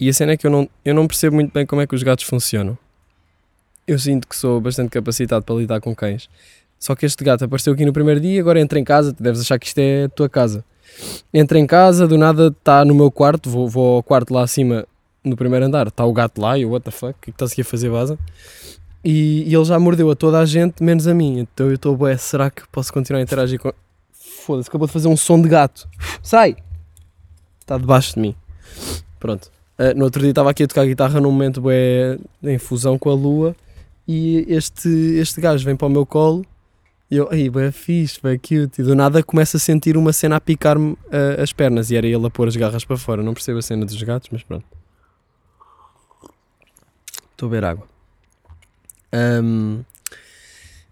E 0.00 0.08
a 0.08 0.12
cena 0.12 0.32
é 0.32 0.36
que 0.36 0.44
eu 0.44 0.50
não, 0.50 0.68
eu 0.84 0.92
não 0.92 1.06
percebo 1.06 1.36
muito 1.36 1.52
bem 1.52 1.64
como 1.64 1.80
é 1.80 1.86
que 1.86 1.94
os 1.94 2.02
gatos 2.02 2.24
funcionam. 2.24 2.76
Eu 3.92 3.98
sinto 3.98 4.26
que 4.26 4.34
sou 4.34 4.58
bastante 4.58 4.88
capacitado 4.88 5.44
para 5.44 5.54
lidar 5.54 5.78
com 5.78 5.94
cães. 5.94 6.26
Só 6.78 6.96
que 6.96 7.04
este 7.04 7.22
gato 7.22 7.44
apareceu 7.44 7.74
aqui 7.74 7.84
no 7.84 7.92
primeiro 7.92 8.18
dia, 8.18 8.40
agora 8.40 8.58
entra 8.58 8.78
em 8.78 8.84
casa, 8.84 9.14
deves 9.20 9.42
achar 9.42 9.58
que 9.58 9.66
isto 9.66 9.78
é 9.78 10.04
a 10.04 10.08
tua 10.08 10.30
casa. 10.30 10.64
Entra 11.32 11.58
em 11.58 11.66
casa, 11.66 12.08
do 12.08 12.16
nada 12.16 12.46
está 12.46 12.86
no 12.86 12.94
meu 12.94 13.10
quarto, 13.10 13.50
vou, 13.50 13.68
vou 13.68 13.96
ao 13.96 14.02
quarto 14.02 14.32
lá 14.32 14.42
acima, 14.42 14.86
no 15.22 15.36
primeiro 15.36 15.66
andar, 15.66 15.88
está 15.88 16.06
o 16.06 16.12
gato 16.12 16.40
lá, 16.40 16.56
e 16.56 16.62
eu, 16.62 16.70
what 16.70 16.82
the 16.82 16.90
fuck, 16.90 17.10
o 17.10 17.14
que 17.20 17.30
é 17.30 17.32
estás 17.32 17.52
aqui 17.52 17.60
a 17.60 17.64
fazer, 17.66 17.90
vaza? 17.90 18.18
E, 19.04 19.44
e 19.46 19.54
ele 19.54 19.64
já 19.66 19.78
mordeu 19.78 20.10
a 20.10 20.16
toda 20.16 20.38
a 20.38 20.46
gente, 20.46 20.82
menos 20.82 21.06
a 21.06 21.12
mim. 21.12 21.40
Então 21.40 21.66
eu 21.66 21.74
estou, 21.74 21.94
bué, 21.94 22.16
será 22.16 22.50
que 22.50 22.62
posso 22.72 22.90
continuar 22.94 23.20
a 23.20 23.22
interagir 23.22 23.60
com... 23.60 23.74
Foda-se, 24.10 24.70
acabou 24.70 24.86
de 24.86 24.92
fazer 24.94 25.08
um 25.08 25.18
som 25.18 25.40
de 25.40 25.50
gato. 25.50 25.86
Sai! 26.22 26.56
Está 27.60 27.76
debaixo 27.76 28.14
de 28.14 28.20
mim. 28.20 28.34
Pronto. 29.20 29.50
Uh, 29.78 29.94
no 29.94 30.04
outro 30.04 30.22
dia 30.22 30.30
estava 30.30 30.50
aqui 30.50 30.62
a 30.62 30.66
tocar 30.66 30.86
guitarra 30.86 31.20
num 31.20 31.30
momento 31.30 31.60
bué, 31.60 32.18
em 32.42 32.56
fusão 32.56 32.98
com 32.98 33.10
a 33.10 33.14
lua 33.14 33.54
e 34.06 34.44
este, 34.48 34.88
este 34.88 35.40
gajo 35.40 35.64
vem 35.64 35.76
para 35.76 35.86
o 35.86 35.90
meu 35.90 36.04
colo 36.04 36.44
e 37.12 37.16
eu, 37.16 37.28
aí, 37.30 37.50
bem 37.50 37.70
fixe, 37.70 38.18
bem 38.22 38.38
cute. 38.38 38.80
E 38.80 38.82
do 38.82 38.94
nada 38.94 39.22
começo 39.22 39.58
a 39.58 39.60
sentir 39.60 39.98
uma 39.98 40.14
cena 40.14 40.36
a 40.36 40.40
picar-me 40.40 40.96
ah, 41.10 41.42
as 41.42 41.52
pernas 41.52 41.90
e 41.90 41.96
era 41.96 42.06
ele 42.06 42.26
a 42.26 42.30
pôr 42.30 42.48
as 42.48 42.56
garras 42.56 42.86
para 42.86 42.96
fora. 42.96 43.22
Não 43.22 43.34
percebo 43.34 43.58
a 43.58 43.62
cena 43.62 43.84
dos 43.84 44.02
gatos, 44.02 44.30
mas 44.32 44.42
pronto. 44.42 44.64
Estou 47.32 47.48
a 47.48 47.50
beber 47.50 47.64
água. 47.66 47.86
Ahm, 49.12 49.82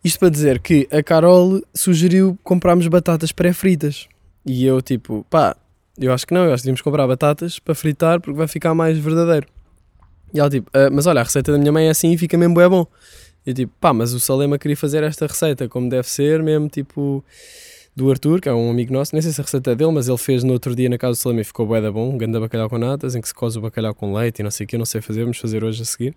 isto 0.04 0.18
para 0.18 0.28
dizer 0.28 0.58
que 0.58 0.86
a 0.92 1.02
Carol 1.02 1.62
sugeriu 1.74 2.38
comprarmos 2.44 2.86
batatas 2.88 3.32
pré-fritas. 3.32 4.06
E 4.44 4.66
eu, 4.66 4.82
tipo, 4.82 5.24
pá, 5.30 5.56
eu 5.96 6.12
acho 6.12 6.26
que 6.26 6.34
não, 6.34 6.44
eu 6.44 6.52
acho 6.52 6.62
que 6.62 6.64
devíamos 6.64 6.82
comprar 6.82 7.06
batatas 7.06 7.58
para 7.58 7.74
fritar 7.74 8.20
porque 8.20 8.36
vai 8.36 8.46
ficar 8.46 8.74
mais 8.74 8.98
verdadeiro. 8.98 9.46
E 10.32 10.40
ela, 10.40 10.50
tipo, 10.50 10.70
"Ah, 10.72 10.88
mas 10.90 11.06
olha, 11.06 11.20
a 11.20 11.24
receita 11.24 11.52
da 11.52 11.58
minha 11.58 11.72
mãe 11.72 11.86
é 11.86 11.90
assim 11.90 12.12
e 12.12 12.18
fica 12.18 12.36
mesmo 12.38 12.54
bué 12.54 12.68
bom. 12.68 12.86
E 13.46 13.50
eu, 13.50 13.54
tipo, 13.54 13.72
pá, 13.80 13.92
mas 13.92 14.12
o 14.12 14.20
Salema 14.20 14.58
queria 14.58 14.76
fazer 14.76 15.02
esta 15.02 15.26
receita 15.26 15.68
como 15.68 15.88
deve 15.88 16.08
ser, 16.08 16.42
mesmo, 16.42 16.68
tipo, 16.68 17.24
do 17.96 18.10
Arthur, 18.10 18.40
que 18.40 18.48
é 18.48 18.52
um 18.52 18.70
amigo 18.70 18.92
nosso. 18.92 19.14
Nem 19.14 19.22
sei 19.22 19.32
se 19.32 19.40
a 19.40 19.44
receita 19.44 19.72
é 19.72 19.74
dele, 19.74 19.92
mas 19.92 20.08
ele 20.08 20.18
fez 20.18 20.44
no 20.44 20.52
outro 20.52 20.74
dia 20.74 20.88
na 20.88 20.98
casa 20.98 21.12
do 21.12 21.16
Salema 21.16 21.40
e 21.40 21.44
ficou 21.44 21.66
bué 21.66 21.80
da 21.80 21.90
bom. 21.90 22.10
Um 22.14 22.18
grande 22.18 22.38
bacalhau 22.38 22.68
com 22.68 22.78
natas, 22.78 23.14
em 23.14 23.20
que 23.20 23.28
se 23.28 23.34
cose 23.34 23.58
o 23.58 23.62
bacalhau 23.62 23.94
com 23.94 24.12
leite 24.14 24.40
e 24.40 24.42
não 24.42 24.50
sei 24.50 24.64
o 24.64 24.66
que, 24.68 24.76
eu 24.76 24.78
não 24.78 24.86
sei 24.86 25.00
fazer, 25.00 25.22
vamos 25.22 25.38
fazer 25.38 25.64
hoje 25.64 25.82
a 25.82 25.84
seguir. 25.84 26.14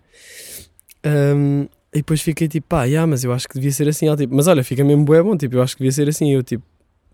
Ahm, 1.02 1.66
e 1.92 1.98
depois 1.98 2.20
fiquei 2.20 2.48
tipo, 2.48 2.66
pá, 2.68 2.84
yeah, 2.84 3.06
mas 3.06 3.24
eu 3.24 3.32
acho 3.32 3.48
que 3.48 3.54
devia 3.54 3.72
ser 3.72 3.88
assim. 3.88 4.06
Ela, 4.06 4.16
tipo, 4.16 4.34
mas 4.34 4.46
olha, 4.46 4.62
fica 4.64 4.84
mesmo 4.84 5.04
bué 5.04 5.22
bom, 5.22 5.36
tipo, 5.36 5.56
eu 5.56 5.62
acho 5.62 5.76
que 5.76 5.82
devia 5.82 5.92
ser 5.92 6.08
assim. 6.08 6.32
Eu, 6.32 6.42
tipo, 6.42 6.64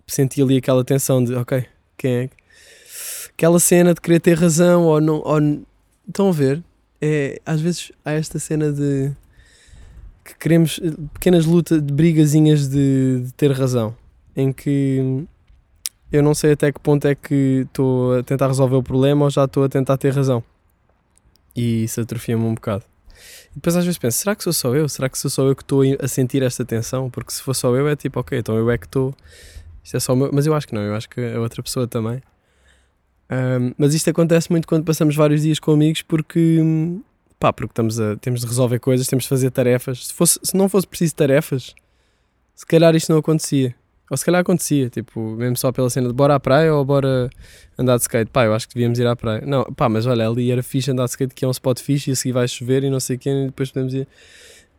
senti 0.07 0.42
ali 0.42 0.57
aquela 0.57 0.85
tensão 0.85 1.23
de, 1.23 1.35
ok, 1.35 1.64
quem 1.97 2.12
é 2.14 2.28
que... 2.28 2.40
Aquela 3.33 3.59
cena 3.59 3.95
de 3.95 4.00
querer 4.00 4.21
ter 4.21 4.37
razão 4.37 4.85
ou 4.85 5.00
não... 5.00 5.23
Ou... 5.25 5.38
Estão 6.07 6.28
a 6.28 6.33
ver? 6.33 6.62
É, 7.00 7.40
às 7.47 7.61
vezes 7.61 7.92
há 8.04 8.12
esta 8.12 8.38
cena 8.38 8.73
de... 8.73 9.11
Que 10.25 10.35
queremos 10.37 10.78
eh, 10.83 10.90
pequenas 11.14 11.47
lutas, 11.47 11.83
de 11.83 11.92
brigazinhas 11.92 12.69
de, 12.69 13.23
de 13.25 13.33
ter 13.33 13.50
razão. 13.52 13.97
Em 14.37 14.52
que 14.52 15.26
eu 16.12 16.23
não 16.23 16.35
sei 16.35 16.52
até 16.52 16.73
que 16.73 16.80
ponto 16.80 17.07
é 17.07 17.14
que 17.14 17.64
estou 17.66 18.19
a 18.19 18.23
tentar 18.23 18.49
resolver 18.49 18.76
o 18.76 18.83
problema 18.83 19.25
ou 19.25 19.30
já 19.30 19.45
estou 19.45 19.64
a 19.64 19.69
tentar 19.69 19.97
ter 19.97 20.12
razão. 20.12 20.42
E 21.54 21.85
isso 21.85 22.00
atrofia-me 22.00 22.45
um 22.45 22.54
bocado. 22.54 22.85
E 23.52 23.54
depois 23.57 23.76
às 23.76 23.85
vezes 23.85 23.99
penso, 23.99 24.19
será 24.19 24.35
que 24.35 24.42
sou 24.42 24.52
só 24.52 24.75
eu? 24.75 24.88
Será 24.88 25.09
que 25.09 25.19
sou 25.19 25.30
só 25.30 25.47
eu 25.47 25.54
que 25.54 25.62
estou 25.62 25.83
a 26.00 26.09
sentir 26.09 26.42
esta 26.42 26.64
tensão? 26.64 27.09
Porque 27.11 27.33
se 27.33 27.42
for 27.42 27.54
só 27.54 27.75
eu 27.76 27.88
é 27.88 27.97
tipo, 27.97 28.19
ok, 28.21 28.38
então 28.38 28.57
eu 28.57 28.71
é 28.71 28.76
que 28.78 28.87
estou... 28.87 29.14
Isto 29.83 29.97
é 29.97 30.00
só 30.00 30.14
meu... 30.14 30.30
Mas 30.33 30.47
eu 30.47 30.54
acho 30.54 30.66
que 30.69 30.75
não, 30.75 30.83
eu 30.83 30.95
acho 30.95 31.09
que 31.09 31.21
a 31.21 31.40
outra 31.40 31.62
pessoa 31.62 31.87
também. 31.87 32.23
Ahm, 33.31 33.73
mas 33.79 33.95
isto 33.95 34.11
acontece 34.11 34.51
muito 34.51 34.67
quando 34.67 34.85
passamos 34.85 35.15
vários 35.15 35.43
dias 35.43 35.59
com 35.59 35.73
amigos 35.73 36.03
porque... 36.03 36.59
hum, 36.61 37.01
Pá, 37.39 37.55
porque 37.55 37.73
estamos 37.73 37.99
a, 37.99 38.17
temos 38.17 38.43
de 38.43 38.47
resolver 38.47 38.79
coisas, 38.79 39.07
temos 39.07 39.25
de 39.25 39.31
fazer 39.31 39.51
tarefas. 39.51 40.09
Se, 40.09 40.13
fosse, 40.13 40.39
se 40.43 40.55
não 40.55 40.69
fosse 40.69 40.87
preciso 40.87 41.15
tarefas, 41.15 41.75
se 42.55 42.67
calhar 42.67 42.95
isto 42.95 43.11
não 43.11 43.19
acontecia. 43.19 43.75
Ou 44.11 44.17
se 44.17 44.25
calhar 44.27 44.43
acontecia, 44.43 44.91
tipo, 44.91 45.19
mesmo 45.37 45.57
só 45.57 45.73
pela 45.73 45.89
cena 45.89 46.09
de 46.09 46.13
bora 46.13 46.35
à 46.35 46.41
praia 46.41 46.75
ou 46.75 46.85
bora 46.85 47.31
andar 47.79 47.97
de 47.97 48.03
skate. 48.03 48.31
Pá, 48.31 48.45
eu 48.45 48.53
acho 48.53 48.69
que 48.69 48.75
devíamos 48.75 48.99
ir 48.99 49.07
à 49.07 49.17
praia. 49.17 49.43
Não, 49.47 49.65
pá, 49.73 49.89
mas 49.89 50.05
olha, 50.05 50.29
ali 50.29 50.51
era 50.51 50.63
fixe 50.63 50.91
andar 50.91 51.05
de 51.05 51.11
skate, 51.13 51.35
que 51.35 51.43
é 51.43 51.49
um 51.49 51.51
spot 51.51 51.81
fixe 51.81 52.11
e 52.11 52.13
a 52.13 52.17
seguir 52.17 52.33
vai 52.33 52.47
chover 52.47 52.85
e 52.85 52.91
não 52.91 53.01
sei 53.01 53.17
quê, 53.17 53.31
e 53.31 53.47
depois 53.47 53.71
podemos 53.71 53.95
ir. 53.95 54.07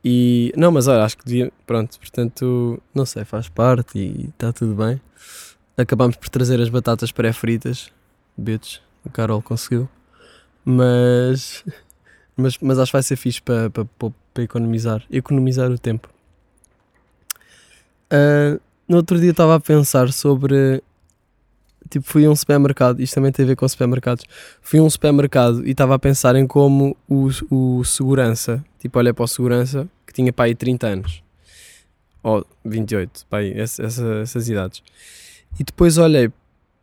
E, 0.05 0.53
não, 0.55 0.71
mas 0.71 0.87
olha, 0.87 1.03
acho 1.03 1.17
que 1.17 1.25
devia, 1.25 1.51
pronto, 1.65 1.97
portanto, 1.97 2.79
não 2.93 3.07
sei, 3.07 3.25
faz 3.25 3.49
parte 3.49 3.97
e 3.97 4.29
está 4.29 4.53
tudo 4.53 4.75
bem. 4.75 5.01
Acabámos 5.77 6.15
por 6.15 6.29
trazer 6.29 6.61
as 6.61 6.69
batatas 6.69 7.11
pré-fritas, 7.11 7.91
bitch, 8.37 8.79
o 9.05 9.09
Carol 9.09 9.41
conseguiu. 9.41 9.87
Mas, 10.63 11.63
mas, 12.37 12.57
mas 12.59 12.79
acho 12.79 12.91
que 12.91 12.95
vai 12.95 13.03
ser 13.03 13.15
fixe 13.15 13.41
para 13.41 13.69
pa, 13.69 13.85
pa, 13.85 14.11
pa 14.33 14.41
economizar, 14.41 15.03
economizar 15.11 15.71
o 15.71 15.77
tempo. 15.79 16.09
Ah, 18.09 18.59
no 18.87 18.97
outro 18.97 19.19
dia 19.19 19.31
estava 19.31 19.55
a 19.55 19.59
pensar 19.59 20.11
sobre. 20.11 20.81
Tipo, 21.89 22.05
fui 22.05 22.25
a 22.25 22.29
um 22.29 22.35
supermercado, 22.35 23.01
isto 23.01 23.15
também 23.15 23.31
tem 23.31 23.43
a 23.43 23.47
ver 23.47 23.55
com 23.55 23.67
supermercados. 23.67 24.23
Fui 24.61 24.79
a 24.79 24.83
um 24.83 24.89
supermercado 24.89 25.65
e 25.67 25.71
estava 25.71 25.95
a 25.95 25.99
pensar 25.99 26.35
em 26.35 26.47
como 26.47 26.95
o, 27.09 27.27
o 27.49 27.83
segurança, 27.83 28.63
tipo, 28.79 28.97
olha 28.97 29.13
para 29.13 29.23
o 29.23 29.27
segurança 29.27 29.89
que 30.07 30.13
tinha 30.13 30.31
para 30.31 30.45
aí 30.45 30.55
30 30.55 30.87
anos, 30.87 31.21
ou 32.23 32.45
28, 32.63 33.25
pá, 33.29 33.39
aí, 33.39 33.51
essa, 33.59 33.83
essa- 33.83 34.19
essas 34.21 34.47
idades. 34.47 34.81
E 35.59 35.63
depois 35.65 35.97
olhei 35.97 36.31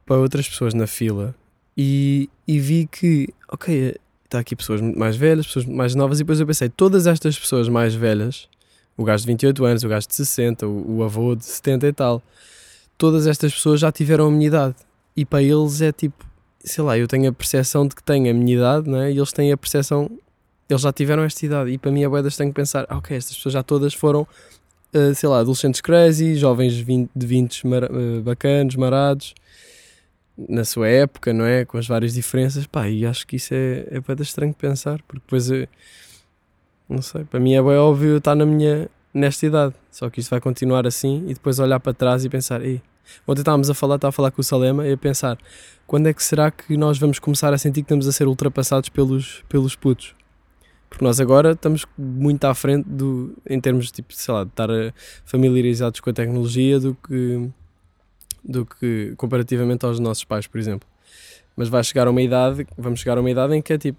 para 0.08 0.16
outras 0.16 0.48
pessoas 0.48 0.74
na 0.74 0.86
fila 0.86 1.34
e, 1.76 2.28
e 2.46 2.58
vi 2.58 2.88
que, 2.90 3.28
ok, 3.52 3.94
está 4.24 4.38
aqui 4.40 4.56
pessoas 4.56 4.80
mais 4.80 5.16
velhas, 5.16 5.46
pessoas 5.46 5.64
mais 5.66 5.94
novas, 5.94 6.18
e 6.18 6.22
depois 6.24 6.40
eu 6.40 6.46
pensei, 6.46 6.68
todas 6.68 7.06
estas 7.06 7.38
pessoas 7.38 7.68
mais 7.68 7.94
velhas, 7.94 8.48
o 8.96 9.04
gajo 9.04 9.22
de 9.22 9.28
28 9.28 9.64
anos, 9.64 9.84
o 9.84 9.88
gajo 9.88 10.08
de 10.08 10.14
60, 10.14 10.66
o, 10.66 10.96
o 10.98 11.02
avô 11.04 11.36
de 11.36 11.44
70 11.44 11.86
e 11.86 11.92
tal, 11.92 12.22
todas 12.96 13.26
estas 13.28 13.54
pessoas 13.54 13.78
já 13.80 13.92
tiveram 13.92 14.26
a 14.26 14.30
minha 14.30 14.46
idade. 14.48 14.74
E 15.16 15.24
para 15.24 15.42
eles 15.42 15.80
é 15.80 15.92
tipo, 15.92 16.26
sei 16.64 16.82
lá, 16.82 16.98
eu 16.98 17.06
tenho 17.06 17.28
a 17.28 17.32
percepção 17.32 17.86
de 17.86 17.94
que 17.94 18.02
tenho 18.02 18.28
a 18.30 18.34
minha 18.34 18.56
idade, 18.56 18.88
não 18.90 19.00
é? 19.00 19.12
E 19.12 19.16
eles 19.16 19.32
têm 19.32 19.52
a 19.52 19.56
percepção, 19.56 20.10
eles 20.68 20.82
já 20.82 20.92
tiveram 20.92 21.22
esta 21.22 21.46
idade. 21.46 21.70
E 21.70 21.78
para 21.78 21.90
mim, 21.92 22.04
a 22.04 22.08
boedas 22.10 22.36
tenho 22.36 22.50
que 22.50 22.56
pensar, 22.56 22.86
"Ah, 22.88 22.96
ok, 22.98 23.16
estas 23.16 23.36
pessoas 23.36 23.52
já 23.52 23.62
todas 23.62 23.94
foram, 23.94 24.26
ah, 24.92 25.14
sei 25.14 25.28
lá, 25.28 25.38
adolescentes 25.40 25.80
crazy, 25.80 26.34
jovens 26.34 26.76
20, 26.76 27.08
de 27.14 27.26
20 27.26 27.66
mara- 27.66 27.88
ah, 27.90 28.20
bacanos, 28.22 28.74
marados, 28.76 29.32
na 30.48 30.64
sua 30.64 30.88
época, 30.88 31.32
não 31.32 31.44
é? 31.44 31.64
Com 31.64 31.78
as 31.78 31.86
várias 31.86 32.14
diferenças. 32.14 32.66
Pá, 32.66 32.88
e 32.88 33.04
acho 33.04 33.26
que 33.26 33.36
isso 33.36 33.54
é, 33.54 33.86
é 33.90 34.00
boedas 34.00 34.28
estranho 34.28 34.52
de 34.52 34.58
pensar, 34.58 35.02
porque 35.02 35.20
depois, 35.24 35.50
eu, 35.50 35.66
não 36.88 37.02
sei, 37.02 37.24
para 37.24 37.40
mim 37.40 37.54
é 37.54 37.62
bem 37.62 37.76
óbvio 37.76 38.18
estar 38.18 38.34
na 38.34 38.46
minha, 38.46 38.88
nesta 39.12 39.46
idade. 39.46 39.74
Só 39.90 40.08
que 40.08 40.20
isto 40.20 40.30
vai 40.30 40.40
continuar 40.40 40.86
assim 40.86 41.24
e 41.26 41.34
depois 41.34 41.58
olhar 41.58 41.80
para 41.80 41.92
trás 41.92 42.24
e 42.24 42.28
pensar, 42.28 42.64
ei, 42.64 42.80
ontem 43.26 43.40
estávamos 43.40 43.68
a 43.68 43.74
falar, 43.74 43.96
estava 43.96 44.10
a 44.10 44.12
falar 44.12 44.30
com 44.30 44.40
o 44.40 44.44
Salema 44.44 44.86
e 44.86 44.92
a 44.92 44.96
pensar, 44.96 45.38
quando 45.86 46.06
é 46.06 46.12
que 46.12 46.22
será 46.22 46.50
que 46.50 46.76
nós 46.76 46.98
vamos 46.98 47.18
começar 47.18 47.52
a 47.52 47.58
sentir 47.58 47.80
que 47.80 47.86
estamos 47.86 48.06
a 48.06 48.12
ser 48.12 48.28
ultrapassados 48.28 48.88
pelos, 48.88 49.44
pelos 49.48 49.74
putos? 49.74 50.14
Porque 50.88 51.04
nós 51.04 51.20
agora 51.20 51.52
estamos 51.52 51.84
muito 51.98 52.44
à 52.46 52.54
frente 52.54 52.88
do, 52.88 53.36
em 53.48 53.60
termos 53.60 53.90
tipo, 53.90 54.14
sei 54.14 54.32
lá, 54.32 54.44
de 54.44 54.50
estar 54.50 54.70
eh, 54.70 54.92
familiarizados 55.24 56.00
com 56.00 56.08
a 56.08 56.12
tecnologia 56.14 56.80
do 56.80 56.94
que, 56.94 57.50
do 58.48 58.64
que 58.64 59.12
comparativamente 59.18 59.84
aos 59.84 60.00
nossos 60.00 60.24
pais, 60.24 60.46
por 60.46 60.58
exemplo. 60.58 60.88
Mas 61.54 61.68
vai 61.68 61.84
chegar 61.84 62.06
a 62.06 62.10
uma 62.10 62.22
idade, 62.22 62.66
vamos 62.78 63.00
chegar 63.00 63.18
a 63.18 63.20
uma 63.20 63.30
idade 63.30 63.54
em 63.54 63.60
que 63.60 63.74
é 63.74 63.78
tipo, 63.78 63.98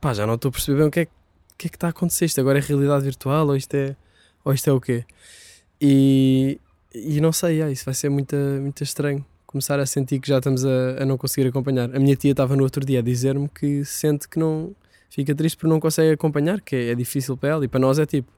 pá, 0.00 0.14
já 0.14 0.26
não 0.26 0.34
estou 0.34 0.48
a 0.48 0.52
perceber 0.52 0.78
bem 0.78 0.88
o 0.88 0.90
que 0.90 1.00
é, 1.00 1.02
o 1.02 1.08
que 1.58 1.66
é 1.66 1.70
que 1.70 1.76
está 1.76 1.88
a 1.88 1.90
acontecer. 1.90 2.24
Isto 2.24 2.40
agora 2.40 2.58
é 2.58 2.62
realidade 2.62 3.04
virtual 3.04 3.46
ou 3.48 3.56
isto 3.56 3.74
é, 3.74 3.94
ou 4.42 4.54
isto 4.54 4.70
é 4.70 4.72
o 4.72 4.80
quê? 4.80 5.04
E, 5.78 6.58
e 6.94 7.20
não 7.20 7.32
sei, 7.32 7.60
ah, 7.60 7.70
isso 7.70 7.84
vai 7.84 7.92
ser 7.92 8.08
muito, 8.08 8.34
muito 8.36 8.82
estranho. 8.82 9.24
Começar 9.46 9.78
a 9.78 9.84
sentir 9.84 10.18
que 10.20 10.28
já 10.28 10.38
estamos 10.38 10.64
a, 10.64 11.02
a 11.02 11.04
não 11.04 11.18
conseguir 11.18 11.46
acompanhar. 11.48 11.94
A 11.94 11.98
minha 11.98 12.16
tia 12.16 12.30
estava 12.30 12.56
no 12.56 12.62
outro 12.62 12.84
dia 12.84 13.00
a 13.00 13.02
dizer-me 13.02 13.48
que 13.48 13.84
sente 13.84 14.26
que 14.26 14.38
não 14.38 14.74
fica 15.10 15.34
triste 15.34 15.56
porque 15.56 15.68
não 15.68 15.78
consegue 15.78 16.12
acompanhar, 16.12 16.62
que 16.62 16.74
é, 16.74 16.90
é 16.92 16.94
difícil 16.94 17.36
para 17.36 17.50
ela. 17.50 17.64
E 17.64 17.68
para 17.68 17.80
nós 17.80 17.98
é 17.98 18.06
tipo, 18.06 18.32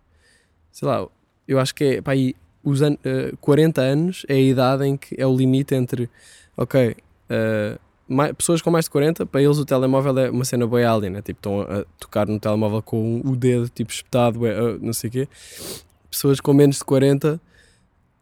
sei 0.73 0.88
lá, 0.88 1.06
eu 1.46 1.61
acho 1.61 1.73
que 1.75 1.84
é 1.84 2.02
pá, 2.02 2.12
aí, 2.12 2.34
os 2.64 2.83
an 2.83 2.97
eh, 3.04 3.33
40 3.40 3.80
anos 3.80 4.25
é 4.28 4.35
a 4.35 4.40
idade 4.40 4.85
em 4.87 4.97
que 4.97 5.14
é 5.18 5.26
o 5.26 5.37
limite 5.37 5.75
entre, 5.75 6.09
ok, 6.56 6.97
eh, 7.28 7.78
mai- 8.09 8.33
pessoas 8.33 8.61
com 8.62 8.71
mais 8.71 8.87
de 8.87 8.90
40, 8.90 9.26
para 9.26 9.42
eles 9.42 9.59
o 9.59 9.64
telemóvel 9.64 10.18
é 10.18 10.30
uma 10.30 10.44
cena 10.44 10.66
boa 10.66 10.80
alien, 10.90 11.11
né? 11.12 11.23
tipo, 11.23 11.38
estão 11.38 11.61
a, 11.61 11.85
tocar 11.99 12.26
no 12.26 12.38
telemóvel 12.40 12.83
com 12.83 13.21
o 13.25 13.37
dedo 13.37 13.68
tipo 13.68 13.90
espetado, 13.92 14.40
ah, 14.47 14.78
não 14.80 14.92
sei 14.92 15.09
o 15.09 15.12
quê. 15.12 15.28
Pessoas 16.11 16.40
com 16.40 16.52
menos 16.52 16.76
de 16.78 16.85
40, 16.85 17.40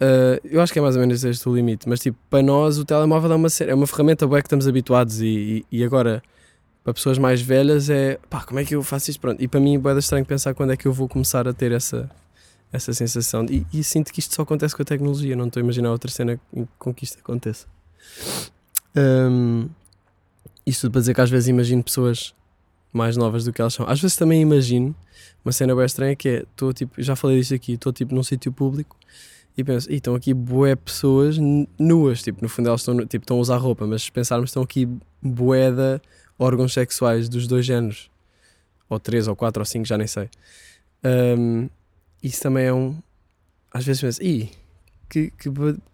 eh, 0.01 0.41
eu 0.45 0.61
acho 0.61 0.73
que 0.73 0.79
é 0.79 0.83
mais 0.83 0.97
ou 0.97 1.01
menos 1.01 1.23
este 1.25 1.49
o 1.49 1.55
limite, 1.55 1.89
mas 1.89 2.01
tipo, 2.01 2.19
para 2.29 2.43
nós 2.43 2.79
o 2.79 2.85
telemóvel 2.85 3.33
é 3.33 3.37
uma, 3.37 3.49
é 3.67 3.75
uma 3.75 3.87
ferramenta 3.87 4.27
boa 4.27 4.41
que 4.41 4.47
estamos 4.47 4.67
habituados 4.67 5.21
e, 5.21 5.65
e, 5.71 5.79
e 5.79 5.85
agora 5.85 6.23
para 6.85 6.93
pessoas 6.95 7.17
mais 7.19 7.41
velhas 7.41 7.89
é 7.89 8.19
pá, 8.29 8.43
como 8.45 8.59
é 8.59 8.65
que 8.65 8.75
eu 8.75 8.83
faço 8.83 9.11
isto? 9.11 9.21
Pronto. 9.21 9.41
E 9.41 9.47
para 9.47 9.61
mim 9.61 9.81
é 9.85 9.99
estranho 9.99 10.25
pensar 10.25 10.53
quando 10.55 10.73
é 10.73 10.77
que 10.77 10.87
eu 10.87 10.93
vou 10.93 11.09
começar 11.09 11.47
a 11.47 11.53
ter 11.53 11.71
essa, 11.71 12.11
essa 12.73 12.93
sensação. 12.93 13.45
E, 13.49 13.67
e 13.73 13.85
sinto 13.85 14.13
que 14.13 14.21
isto 14.21 14.35
só 14.35 14.43
acontece 14.43 14.75
com 14.75 14.83
a 14.83 14.85
tecnologia, 14.85 15.37
não 15.37 15.47
estou 15.47 15.61
a 15.61 15.65
imaginar 15.65 15.91
outra 15.91 16.11
cena 16.11 16.41
com 16.79 16.93
que 16.95 17.05
isto 17.05 17.19
aconteça. 17.19 17.67
Hum, 18.97 19.69
isto 20.67 20.91
para 20.91 21.01
dizer 21.01 21.15
que 21.15 21.21
às 21.21 21.31
vezes 21.31 21.49
imagino 21.49 21.83
pessoas 21.83 22.35
mais 22.93 23.17
novas 23.17 23.45
do 23.45 23.53
que 23.53 23.61
elas 23.61 23.75
são. 23.75 23.87
Às 23.89 24.01
vezes 24.01 24.17
também 24.17 24.41
imagino 24.41 24.95
uma 25.45 25.53
cena 25.53 25.75
bem 25.75 25.85
estranha 25.85 26.17
que 26.17 26.29
é, 26.29 26.43
estou 26.43 26.73
tipo, 26.73 27.01
já 27.03 27.17
falei 27.17 27.39
disto 27.39 27.55
aqui, 27.55 27.73
estou 27.73 27.93
tipo 27.93 28.15
num 28.15 28.23
sítio 28.23 28.53
público 28.53 28.97
e 29.57 29.65
penso, 29.65 29.91
"Ih, 29.91 29.97
estão 29.97 30.15
aqui 30.15 30.33
bué 30.33 30.77
pessoas 30.77 31.37
nuas, 31.79 32.23
tipo, 32.23 32.43
no 32.43 32.49
fundo 32.49 32.69
elas 32.69 32.81
estão, 32.81 32.97
tipo, 33.07 33.25
estão 33.25 33.37
a 33.39 33.41
usar 33.41 33.57
roupa, 33.57 33.87
mas 33.87 34.03
se 34.03 34.13
pensarmos 34.13 34.51
estão 34.51 34.63
aqui 34.63 34.87
de 35.23 36.01
órgãos 36.39 36.73
sexuais 36.73 37.29
dos 37.29 37.47
dois 37.47 37.65
géneros, 37.67 38.11
ou 38.89 38.99
três, 38.99 39.29
ou 39.29 39.37
quatro, 39.37 39.61
ou 39.61 39.67
cinco, 39.67 39.87
já 39.87 39.97
nem 39.99 40.07
sei. 40.07 40.29
Hum, 41.05 41.69
isso 42.23 42.43
também 42.43 42.67
é 42.67 42.73
um. 42.73 42.97
Às 43.73 43.85
vezes 43.85 44.03
penso, 44.03 44.23
ih, 44.23 44.51
que, 45.09 45.31
que, 45.31 45.51
que 45.51 45.51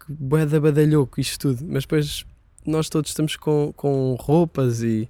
bué 0.09 0.45
da 0.45 0.59
badalhoco 0.59 1.19
isto 1.19 1.39
tudo, 1.39 1.65
mas 1.67 1.83
depois 1.83 2.25
nós 2.65 2.89
todos 2.89 3.11
estamos 3.11 3.35
com, 3.35 3.73
com 3.75 4.15
roupas 4.19 4.81
e 4.81 5.07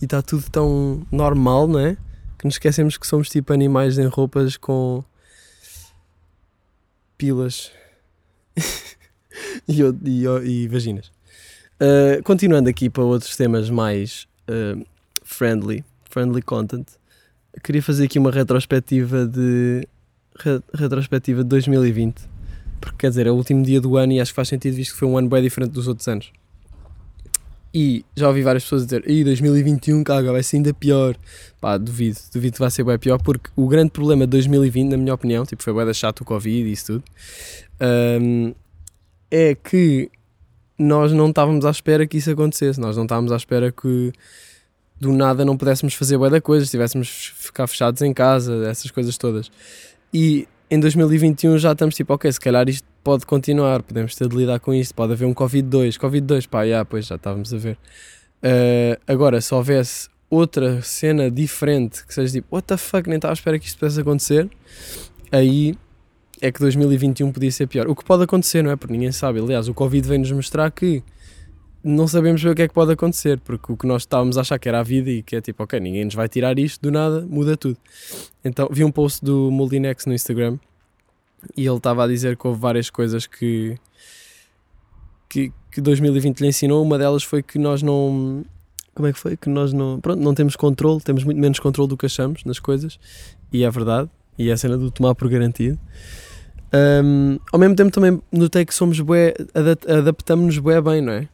está 0.00 0.20
tudo 0.20 0.44
tão 0.50 1.06
normal, 1.10 1.66
não 1.66 1.80
é? 1.80 1.96
Que 2.38 2.44
nos 2.44 2.54
esquecemos 2.54 2.98
que 2.98 3.06
somos 3.06 3.30
tipo 3.30 3.52
animais 3.52 3.98
em 3.98 4.06
roupas 4.06 4.56
com, 4.56 5.02
pupilas 7.24 7.72
e, 9.66 9.80
e, 9.80 10.26
e 10.44 10.68
vaginas. 10.68 11.10
Uh, 11.80 12.22
continuando 12.22 12.68
aqui 12.68 12.90
para 12.90 13.02
outros 13.02 13.36
temas 13.36 13.70
mais 13.70 14.26
uh, 14.48 14.84
friendly, 15.22 15.84
friendly 16.08 16.42
content, 16.42 16.86
queria 17.62 17.82
fazer 17.82 18.04
aqui 18.04 18.18
uma 18.18 18.30
retrospectiva 18.30 19.26
de 19.26 19.86
re- 20.38 20.62
retrospectiva 20.74 21.42
de 21.42 21.48
2020, 21.48 22.22
porque 22.80 22.96
quer 22.98 23.08
dizer, 23.10 23.26
é 23.26 23.30
o 23.30 23.34
último 23.34 23.62
dia 23.64 23.80
do 23.80 23.96
ano 23.96 24.12
e 24.12 24.20
acho 24.20 24.32
que 24.32 24.36
faz 24.36 24.48
sentido 24.48 24.74
visto 24.74 24.92
que 24.92 24.98
foi 24.98 25.08
um 25.08 25.16
ano 25.16 25.28
bem 25.28 25.42
diferente 25.42 25.72
dos 25.72 25.88
outros 25.88 26.06
anos. 26.08 26.32
E 27.76 28.04
já 28.14 28.28
ouvi 28.28 28.42
várias 28.42 28.62
pessoas 28.62 28.84
dizer, 28.84 29.02
e 29.10 29.24
2021, 29.24 30.04
caga, 30.04 30.30
vai 30.30 30.44
ser 30.44 30.58
ainda 30.58 30.72
pior. 30.72 31.16
Pá, 31.60 31.76
duvido, 31.76 32.16
duvido 32.32 32.54
que 32.54 32.60
vai 32.60 32.70
ser 32.70 32.84
bem 32.84 32.96
pior, 32.96 33.20
porque 33.20 33.50
o 33.56 33.66
grande 33.66 33.90
problema 33.90 34.26
de 34.26 34.30
2020, 34.30 34.90
na 34.90 34.96
minha 34.96 35.12
opinião, 35.12 35.44
tipo, 35.44 35.60
foi 35.60 35.72
bem 35.72 35.92
chato 35.92 36.20
o 36.20 36.24
Covid 36.24 36.68
e 36.68 36.70
isso 36.70 36.86
tudo, 36.86 37.04
hum, 38.20 38.54
é 39.28 39.56
que 39.56 40.08
nós 40.78 41.12
não 41.12 41.30
estávamos 41.30 41.64
à 41.64 41.70
espera 41.70 42.06
que 42.06 42.16
isso 42.18 42.30
acontecesse, 42.30 42.80
nós 42.80 42.96
não 42.96 43.04
estávamos 43.04 43.32
à 43.32 43.36
espera 43.36 43.72
que 43.72 44.12
do 45.00 45.12
nada 45.12 45.44
não 45.44 45.56
pudéssemos 45.56 45.94
fazer 45.94 46.16
bué 46.16 46.30
da 46.30 46.40
coisa, 46.40 46.64
estivéssemos 46.64 47.32
ficar 47.36 47.66
fechados 47.66 48.00
em 48.02 48.12
casa, 48.12 48.66
essas 48.68 48.90
coisas 48.90 49.18
todas. 49.18 49.50
E 50.14 50.46
em 50.70 50.78
2021 50.78 51.58
já 51.58 51.72
estamos 51.72 51.96
tipo, 51.96 52.14
ok, 52.14 52.30
se 52.30 52.38
calhar 52.38 52.68
isto 52.68 52.86
pode 53.02 53.26
continuar, 53.26 53.82
podemos 53.82 54.14
ter 54.14 54.28
de 54.28 54.36
lidar 54.36 54.60
com 54.60 54.72
isto, 54.72 54.94
pode 54.94 55.12
haver 55.12 55.26
um 55.26 55.34
Covid-2, 55.34 55.98
Covid-2, 55.98 56.48
pá, 56.48 56.60
pois 56.88 57.06
já 57.06 57.16
estávamos 57.16 57.52
a 57.52 57.58
ver. 57.58 57.76
Uh, 58.40 59.00
agora, 59.08 59.40
se 59.40 59.52
houvesse 59.52 60.08
outra 60.30 60.80
cena 60.82 61.28
diferente 61.28 62.06
que 62.06 62.14
seja 62.14 62.32
tipo, 62.32 62.54
what 62.54 62.64
the 62.64 62.76
fuck, 62.76 63.08
nem 63.08 63.16
estava 63.16 63.32
à 63.32 63.34
espera 63.34 63.58
que 63.58 63.66
isto 63.66 63.76
pudesse 63.76 64.00
acontecer, 64.00 64.48
aí 65.32 65.74
é 66.40 66.52
que 66.52 66.60
2021 66.60 67.32
podia 67.32 67.50
ser 67.50 67.66
pior. 67.66 67.88
O 67.88 67.96
que 67.96 68.04
pode 68.04 68.22
acontecer, 68.22 68.62
não 68.62 68.70
é? 68.70 68.76
Porque 68.76 68.92
ninguém 68.92 69.10
sabe. 69.10 69.40
Aliás, 69.40 69.66
o 69.66 69.74
Covid 69.74 70.06
vem-nos 70.06 70.30
mostrar 70.30 70.70
que 70.70 71.02
não 71.84 72.08
sabemos 72.08 72.42
bem 72.42 72.52
o 72.52 72.54
que 72.54 72.62
é 72.62 72.68
que 72.68 72.72
pode 72.74 72.90
acontecer, 72.92 73.38
porque 73.40 73.70
o 73.72 73.76
que 73.76 73.86
nós 73.86 74.02
estávamos 74.02 74.38
a 74.38 74.40
achar 74.40 74.58
que 74.58 74.68
era 74.68 74.80
a 74.80 74.82
vida 74.82 75.10
e 75.10 75.22
que 75.22 75.36
é 75.36 75.40
tipo, 75.40 75.62
ok, 75.62 75.78
ninguém 75.78 76.04
nos 76.06 76.14
vai 76.14 76.28
tirar 76.28 76.58
isto, 76.58 76.80
do 76.80 76.90
nada, 76.90 77.20
muda 77.28 77.56
tudo. 77.56 77.76
Então, 78.44 78.68
vi 78.72 78.82
um 78.84 78.90
post 78.90 79.22
do 79.24 79.50
Multinex 79.50 80.06
no 80.06 80.14
Instagram 80.14 80.58
e 81.56 81.66
ele 81.66 81.76
estava 81.76 82.02
a 82.04 82.06
dizer 82.08 82.36
que 82.38 82.46
houve 82.46 82.58
várias 82.58 82.88
coisas 82.88 83.26
que, 83.26 83.76
que, 85.28 85.52
que 85.70 85.80
2020 85.80 86.40
lhe 86.40 86.48
ensinou. 86.48 86.82
Uma 86.82 86.96
delas 86.98 87.22
foi 87.22 87.42
que 87.42 87.58
nós 87.58 87.82
não. 87.82 88.44
Como 88.94 89.08
é 89.08 89.12
que 89.12 89.18
foi? 89.18 89.36
Que 89.36 89.48
nós 89.50 89.72
não. 89.72 90.00
Pronto, 90.00 90.20
não 90.22 90.32
temos 90.34 90.56
controle, 90.56 91.00
temos 91.02 91.22
muito 91.24 91.38
menos 91.40 91.58
controle 91.58 91.88
do 91.88 91.96
que 91.96 92.06
achamos 92.06 92.44
nas 92.44 92.58
coisas, 92.58 92.98
e 93.52 93.62
é 93.64 93.70
verdade, 93.70 94.08
e 94.38 94.48
é 94.48 94.52
a 94.52 94.56
cena 94.56 94.78
do 94.78 94.90
tomar 94.90 95.14
por 95.14 95.28
garantido. 95.28 95.78
Um, 96.72 97.38
ao 97.52 97.58
mesmo 97.60 97.76
tempo 97.76 97.90
também 97.92 98.20
notei 98.32 98.64
que 98.64 98.74
somos 98.74 98.98
bué, 99.00 99.34
adap- 99.54 99.88
adaptamos-nos 99.88 100.58
bué 100.58 100.80
bem, 100.80 101.00
não 101.02 101.12
é? 101.12 101.28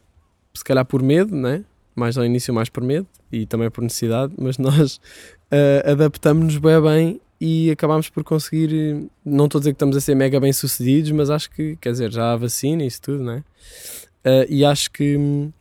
Se 0.53 0.63
calhar 0.63 0.85
por 0.85 1.01
medo, 1.01 1.35
não 1.35 1.49
é? 1.49 1.63
Mais 1.95 2.17
ao 2.17 2.25
início 2.25 2.53
mais 2.53 2.69
por 2.69 2.83
medo 2.83 3.07
e 3.31 3.45
também 3.45 3.69
por 3.69 3.81
necessidade, 3.81 4.33
mas 4.37 4.57
nós 4.57 4.97
uh, 4.97 5.89
adaptamos-nos 5.91 6.57
bué 6.57 6.79
bem 6.79 7.21
e 7.39 7.71
acabamos 7.71 8.07
por 8.07 8.23
conseguir, 8.23 9.09
não 9.25 9.45
estou 9.45 9.57
a 9.57 9.61
dizer 9.61 9.71
que 9.71 9.75
estamos 9.75 9.97
a 9.97 10.01
ser 10.01 10.15
mega 10.15 10.39
bem 10.39 10.53
sucedidos, 10.53 11.11
mas 11.11 11.29
acho 11.29 11.49
que, 11.49 11.75
quer 11.77 11.91
dizer, 11.91 12.11
já 12.11 12.33
há 12.33 12.37
vacina 12.37 12.83
e 12.83 12.87
isso 12.87 13.01
tudo, 13.01 13.23
não 13.23 13.33
é? 13.33 13.39
Uh, 13.39 14.45
e 14.47 14.63
acho 14.63 14.91
que 14.91 15.17
hum, 15.17 15.51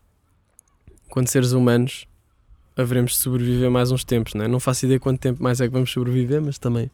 quando 1.08 1.28
seres 1.28 1.52
humanos 1.52 2.06
haveremos 2.76 3.12
de 3.12 3.18
sobreviver 3.18 3.70
mais 3.70 3.90
uns 3.90 4.04
tempos, 4.04 4.34
não 4.34 4.44
é? 4.44 4.48
Não 4.48 4.60
faço 4.60 4.84
ideia 4.84 5.00
quanto 5.00 5.20
tempo 5.20 5.42
mais 5.42 5.60
é 5.60 5.66
que 5.66 5.72
vamos 5.72 5.90
sobreviver, 5.90 6.42
mas 6.42 6.58
também 6.58 6.90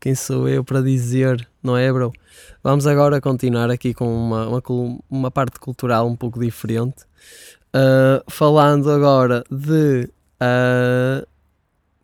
quem 0.00 0.14
sou 0.14 0.48
eu 0.48 0.62
para 0.64 0.80
dizer, 0.82 1.46
não 1.62 1.76
é, 1.76 1.92
bro? 1.92 2.12
Vamos 2.62 2.86
agora 2.86 3.20
continuar 3.20 3.70
aqui 3.70 3.92
com 3.94 4.06
uma, 4.06 4.46
uma, 4.48 4.62
uma 5.10 5.30
parte 5.30 5.58
cultural 5.58 6.06
um 6.08 6.16
pouco 6.16 6.38
diferente. 6.40 7.04
Uh, 7.74 8.22
falando 8.30 8.90
agora 8.90 9.44
de. 9.50 10.08
uh, 10.42 11.26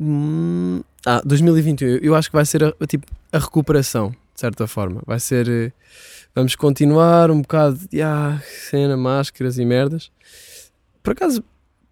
hum, 0.01 0.83
ah, 1.07 1.23
2021. 1.25 1.89
Eu- 1.89 1.99
Eu 2.01 2.15
acho 2.15 2.29
que 2.31 2.37
vai 2.37 2.45
ser 2.45 2.65
a, 2.65 2.87
tipo, 2.87 3.07
a 3.33 3.39
recuperação, 3.39 4.11
de 4.11 4.41
certa 4.41 4.67
forma. 4.67 5.03
Vai 5.07 5.21
ser. 5.21 5.49
eh, 5.49 5.73
Vamos 6.35 6.57
continuar 6.57 7.31
um 7.31 7.41
bocado 7.43 7.79
de 7.89 8.03
ah, 8.03 8.43
cena, 8.69 8.97
máscaras 8.97 9.57
e 9.57 9.65
merdas. 9.65 10.11
Por 11.03 11.13
acaso, 11.13 11.45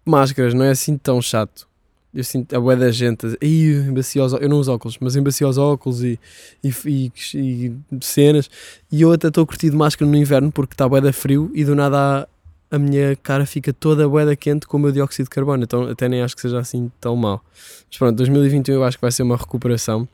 máscaras 0.05 0.53
não 0.53 0.65
é 0.65 0.71
assim 0.71 0.97
tão 0.97 1.21
chato. 1.21 1.65
Eu 2.13 2.23
sinto 2.23 2.55
a 2.55 2.59
bué 2.59 2.75
da 2.75 2.91
gente, 2.91 3.25
a 3.25 3.29
dizer, 3.29 3.39
"Ih, 3.41 3.89
embaci 3.89 4.19
aos 4.19 4.33
ó-" 4.33 4.37
eu 4.37 4.47
não 4.47 4.57
uso 4.57 4.71
óculos, 4.71 4.97
mas 4.99 5.15
embaci 5.15 5.43
aos 5.43 5.57
óculos 5.57 6.03
e, 6.03 6.19
e, 6.63 6.71
e, 6.85 7.11
e 7.33 7.75
cenas. 8.01 8.49
E 8.91 9.01
eu 9.01 9.11
até 9.11 9.29
estou 9.29 9.45
curtido 9.47 9.75
máscara 9.75 10.09
no 10.09 10.15
inverno 10.15 10.51
porque 10.51 10.73
está 10.75 10.87
bué 10.87 11.01
da 11.01 11.11
frio 11.11 11.51
e 11.55 11.65
do 11.65 11.73
nada 11.73 12.27
a, 12.71 12.75
a 12.75 12.79
minha 12.79 13.15
cara 13.15 13.45
fica 13.45 13.73
toda 13.73 14.07
bué 14.07 14.25
da 14.25 14.35
quente 14.35 14.67
com 14.67 14.77
o 14.77 14.79
meu 14.79 14.91
dióxido 14.91 15.25
de 15.25 15.29
carbono, 15.31 15.63
então 15.63 15.83
até 15.89 16.07
nem 16.07 16.21
acho 16.21 16.35
que 16.35 16.41
seja 16.41 16.59
assim 16.59 16.91
tão 17.01 17.15
mau. 17.15 17.43
Mas 17.89 17.97
pronto, 17.97 18.17
2021 18.17 18.75
eu 18.75 18.83
acho 18.83 18.97
que 18.97 19.01
vai 19.01 19.11
ser 19.11 19.23
uma 19.23 19.37
recuperação. 19.37 20.07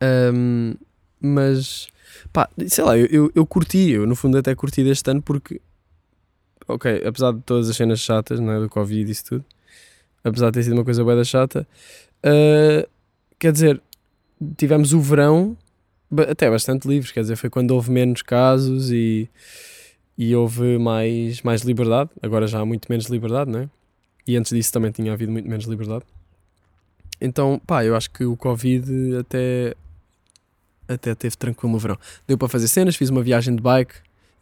Ahm, 0.00 0.74
mas 1.20 1.88
pá, 2.32 2.48
sei 2.68 2.84
lá, 2.84 2.96
eu, 2.96 3.06
eu, 3.06 3.32
eu 3.34 3.46
curti, 3.46 3.90
eu 3.90 4.06
no 4.06 4.14
fundo 4.14 4.38
até 4.38 4.54
curti 4.54 4.84
deste 4.84 5.10
ano 5.10 5.22
porque, 5.22 5.60
ok, 6.66 7.02
apesar 7.06 7.32
de 7.32 7.40
todas 7.42 7.68
as 7.68 7.76
cenas 7.76 8.00
chatas, 8.00 8.40
não 8.40 8.52
é, 8.52 8.60
do 8.60 8.68
Covid 8.68 9.08
e 9.08 9.12
isso 9.12 9.24
tudo, 9.24 9.44
apesar 10.24 10.46
de 10.46 10.54
ter 10.54 10.62
sido 10.64 10.74
uma 10.74 10.84
coisa 10.84 11.04
bué 11.04 11.16
da 11.16 11.24
chata, 11.24 11.66
ah, 12.22 12.86
quer 13.38 13.52
dizer, 13.52 13.80
tivemos 14.56 14.92
o 14.92 15.00
verão 15.00 15.56
até 16.28 16.50
bastante 16.50 16.88
livres, 16.88 17.12
quer 17.12 17.20
dizer, 17.20 17.36
foi 17.36 17.50
quando 17.50 17.72
houve 17.72 17.90
menos 17.90 18.22
casos 18.22 18.90
e, 18.90 19.28
e 20.16 20.34
houve 20.34 20.78
mais, 20.78 21.42
mais 21.42 21.62
liberdade, 21.62 22.10
agora 22.22 22.46
já 22.46 22.60
há 22.60 22.64
muito 22.64 22.86
menos 22.88 23.06
liberdade, 23.06 23.50
não 23.50 23.60
é? 23.60 23.68
E 24.26 24.36
antes 24.36 24.52
disso 24.52 24.72
também 24.72 24.90
tinha 24.90 25.12
havido 25.12 25.32
muito 25.32 25.48
menos 25.48 25.64
liberdade. 25.66 26.04
Então, 27.20 27.60
pá, 27.66 27.84
eu 27.84 27.96
acho 27.96 28.10
que 28.10 28.24
o 28.24 28.36
Covid 28.36 29.16
até, 29.16 29.74
até 30.86 31.14
teve 31.14 31.36
tranquilo 31.36 31.72
no 31.72 31.78
verão. 31.78 31.98
Deu 32.26 32.36
para 32.38 32.48
fazer 32.48 32.68
cenas, 32.68 32.94
fiz 32.94 33.10
uma 33.10 33.22
viagem 33.22 33.56
de 33.56 33.62
bike. 33.62 33.94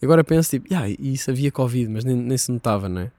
Agora 0.03 0.23
penso, 0.23 0.51
tipo, 0.51 0.73
yeah, 0.73 0.89
isso 0.99 1.31
havia 1.31 1.51
Covid, 1.51 1.89
mas 1.89 2.05
nem, 2.05 2.17
nem 2.17 2.37
se 2.37 2.51
notava, 2.53 2.89
não 2.89 3.03
é? 3.03 3.13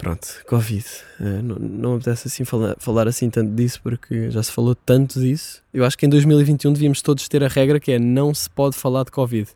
Pronto, 0.00 0.26
Covid. 0.46 0.84
Eh, 1.20 1.42
não, 1.42 1.56
não 1.56 1.94
apetece 1.96 2.26
assim 2.26 2.42
falar, 2.42 2.74
falar 2.78 3.06
assim 3.06 3.28
tanto 3.28 3.52
disso 3.54 3.80
porque 3.82 4.30
já 4.30 4.42
se 4.42 4.50
falou 4.50 4.74
tanto 4.74 5.20
disso. 5.20 5.62
Eu 5.74 5.84
acho 5.84 5.98
que 5.98 6.06
em 6.06 6.08
2021 6.08 6.72
devíamos 6.72 7.02
todos 7.02 7.28
ter 7.28 7.44
a 7.44 7.48
regra 7.48 7.78
que 7.78 7.92
é 7.92 7.98
não 7.98 8.32
se 8.32 8.48
pode 8.48 8.76
falar 8.76 9.04
de 9.04 9.10
Covid. 9.10 9.50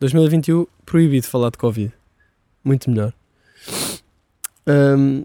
2021 0.00 0.66
proibido 0.86 1.26
falar 1.26 1.50
de 1.50 1.58
Covid. 1.58 1.92
Muito 2.64 2.90
melhor. 2.90 3.12
Ahm, 4.66 5.24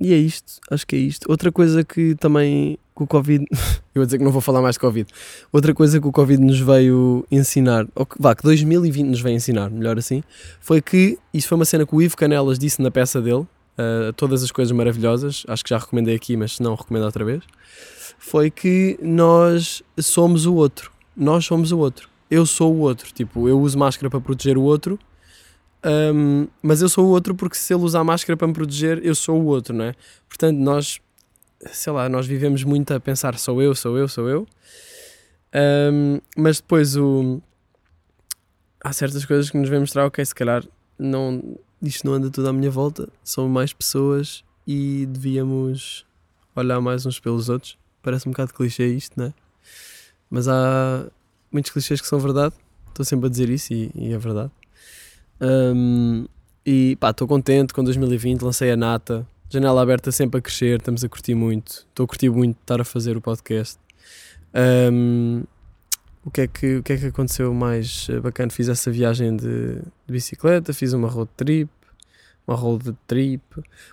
e 0.00 0.12
é 0.12 0.16
isto, 0.16 0.60
acho 0.68 0.84
que 0.84 0.96
é 0.96 0.98
isto. 0.98 1.30
Outra 1.30 1.52
coisa 1.52 1.84
que 1.84 2.16
também 2.16 2.76
que 2.96 3.04
o 3.04 3.06
Covid. 3.06 3.44
eu 3.94 4.00
vou 4.00 4.06
dizer 4.06 4.18
que 4.18 4.24
não 4.24 4.32
vou 4.32 4.40
falar 4.40 4.60
mais 4.60 4.74
de 4.74 4.80
Covid. 4.80 5.08
Outra 5.52 5.72
coisa 5.72 6.00
que 6.00 6.06
o 6.08 6.10
Covid 6.10 6.42
nos 6.42 6.58
veio 6.58 7.24
ensinar, 7.30 7.86
ou 7.94 8.04
que, 8.04 8.20
vá, 8.20 8.34
que 8.34 8.42
2020 8.42 9.06
nos 9.06 9.20
veio 9.20 9.36
ensinar, 9.36 9.70
melhor 9.70 9.96
assim, 9.96 10.20
foi 10.60 10.82
que 10.82 11.16
isso 11.32 11.46
foi 11.46 11.54
uma 11.54 11.64
cena 11.64 11.86
que 11.86 11.94
o 11.94 12.02
Ivo 12.02 12.16
Canelas 12.16 12.58
disse 12.58 12.82
na 12.82 12.90
peça 12.90 13.22
dele, 13.22 13.46
todas 14.16 14.42
as 14.42 14.50
coisas 14.50 14.72
maravilhosas, 14.72 15.44
acho 15.46 15.62
que 15.64 15.70
já 15.70 15.78
recomendei 15.78 16.14
aqui, 16.14 16.36
mas 16.36 16.56
se 16.56 16.62
não, 16.62 16.74
recomendo 16.74 17.04
outra 17.04 17.24
vez. 17.24 17.42
Foi 18.18 18.50
que 18.50 18.98
nós 19.00 19.82
somos 20.00 20.46
o 20.46 20.54
outro. 20.54 20.90
Nós 21.16 21.44
somos 21.44 21.72
o 21.72 21.78
outro. 21.78 22.08
Eu 22.30 22.44
sou 22.44 22.74
o 22.74 22.80
outro. 22.80 23.12
Tipo, 23.12 23.48
eu 23.48 23.60
uso 23.60 23.78
máscara 23.78 24.10
para 24.10 24.20
proteger 24.20 24.58
o 24.58 24.62
outro. 24.62 24.98
Um, 25.84 26.48
mas 26.60 26.82
eu 26.82 26.88
sou 26.88 27.06
o 27.06 27.08
outro 27.08 27.34
porque 27.34 27.56
se 27.56 27.72
ele 27.72 27.84
usar 27.84 28.02
máscara 28.02 28.36
para 28.36 28.48
me 28.48 28.52
proteger, 28.52 29.00
eu 29.04 29.14
sou 29.14 29.40
o 29.40 29.46
outro, 29.46 29.74
não 29.74 29.84
é? 29.84 29.94
Portanto, 30.28 30.58
nós, 30.58 31.00
sei 31.70 31.92
lá, 31.92 32.08
nós 32.08 32.26
vivemos 32.26 32.64
muito 32.64 32.92
a 32.92 32.98
pensar 32.98 33.38
sou 33.38 33.62
eu, 33.62 33.74
sou 33.74 33.96
eu, 33.96 34.08
sou 34.08 34.28
eu. 34.28 34.46
Um, 35.92 36.20
mas 36.36 36.60
depois 36.60 36.96
o... 36.96 37.40
há 38.82 38.92
certas 38.92 39.24
coisas 39.24 39.50
que 39.50 39.56
nos 39.56 39.68
vêm 39.68 39.80
mostrar, 39.80 40.06
ok, 40.06 40.24
se 40.24 40.34
calhar 40.34 40.64
não, 40.98 41.56
isto 41.82 42.06
não 42.06 42.14
anda 42.14 42.30
tudo 42.30 42.48
à 42.48 42.52
minha 42.52 42.70
volta, 42.70 43.08
são 43.22 43.48
mais 43.48 43.72
pessoas 43.72 44.44
e 44.66 45.06
devíamos 45.06 46.04
olhar 46.54 46.80
mais 46.80 47.06
uns 47.06 47.20
pelos 47.20 47.48
outros. 47.48 47.78
Parece 48.02 48.28
um 48.28 48.32
bocado 48.32 48.52
clichê 48.52 48.88
isto, 48.88 49.18
não 49.18 49.26
é? 49.26 49.34
Mas 50.30 50.48
há 50.48 51.06
muitos 51.50 51.70
clichês 51.70 52.00
que 52.00 52.06
são 52.06 52.18
verdade, 52.18 52.54
estou 52.88 53.04
sempre 53.04 53.26
a 53.26 53.30
dizer 53.30 53.48
isso 53.48 53.72
e, 53.72 53.90
e 53.94 54.12
é 54.12 54.18
verdade. 54.18 54.50
Um, 55.40 56.26
e 56.66 56.96
pá, 56.96 57.10
estou 57.10 57.26
contente 57.26 57.72
com 57.72 57.82
2020, 57.82 58.42
lancei 58.42 58.70
a 58.70 58.76
nata, 58.76 59.26
janela 59.48 59.80
aberta 59.80 60.12
sempre 60.12 60.38
a 60.38 60.42
crescer, 60.42 60.78
estamos 60.78 61.02
a 61.02 61.08
curtir 61.08 61.34
muito, 61.34 61.86
estou 61.88 62.04
a 62.04 62.06
curtir 62.06 62.28
muito 62.28 62.58
estar 62.60 62.80
a 62.80 62.84
fazer 62.84 63.16
o 63.16 63.20
podcast. 63.20 63.78
Um, 64.92 65.44
o, 66.24 66.30
que 66.30 66.42
é 66.42 66.46
que, 66.46 66.76
o 66.76 66.82
que 66.82 66.92
é 66.92 66.96
que 66.96 67.06
aconteceu 67.06 67.52
mais 67.54 68.06
eh, 68.10 68.20
bacana? 68.20 68.50
Fiz 68.50 68.68
essa 68.68 68.90
viagem 68.90 69.36
de, 69.36 69.76
de 69.76 70.12
bicicleta, 70.12 70.72
fiz 70.72 70.92
uma 70.92 71.08
road 71.08 71.30
trip, 71.36 71.70
uma 72.46 72.56
road 72.56 72.94
trip. 73.06 73.42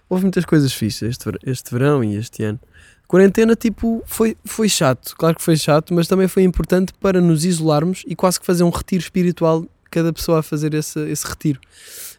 Houve 0.10 0.24
muitas 0.24 0.46
coisas 0.46 0.74
fixas 0.74 1.10
este, 1.10 1.30
este 1.46 1.72
verão 1.72 2.04
e 2.04 2.16
este 2.16 2.44
ano. 2.44 2.60
Quarentena, 3.08 3.56
tipo, 3.56 4.04
foi, 4.06 4.36
foi 4.44 4.68
chato. 4.68 5.16
Claro 5.16 5.36
que 5.36 5.44
foi 5.44 5.56
chato, 5.56 5.94
mas 5.94 6.08
também 6.08 6.28
foi 6.28 6.44
importante 6.44 6.94
para 6.94 7.22
nos 7.22 7.46
isolarmos 7.46 8.04
e 8.08 8.16
quase 8.16 8.40
que 8.40 8.46
fazer 8.46 8.64
um 8.64 8.70
retiro 8.70 9.02
espiritual, 9.02 9.66
cada 9.92 10.12
pessoa 10.12 10.40
a 10.40 10.44
fazer 10.44 10.74
esse, 10.74 11.00
esse 11.10 11.28
retiro. 11.28 11.60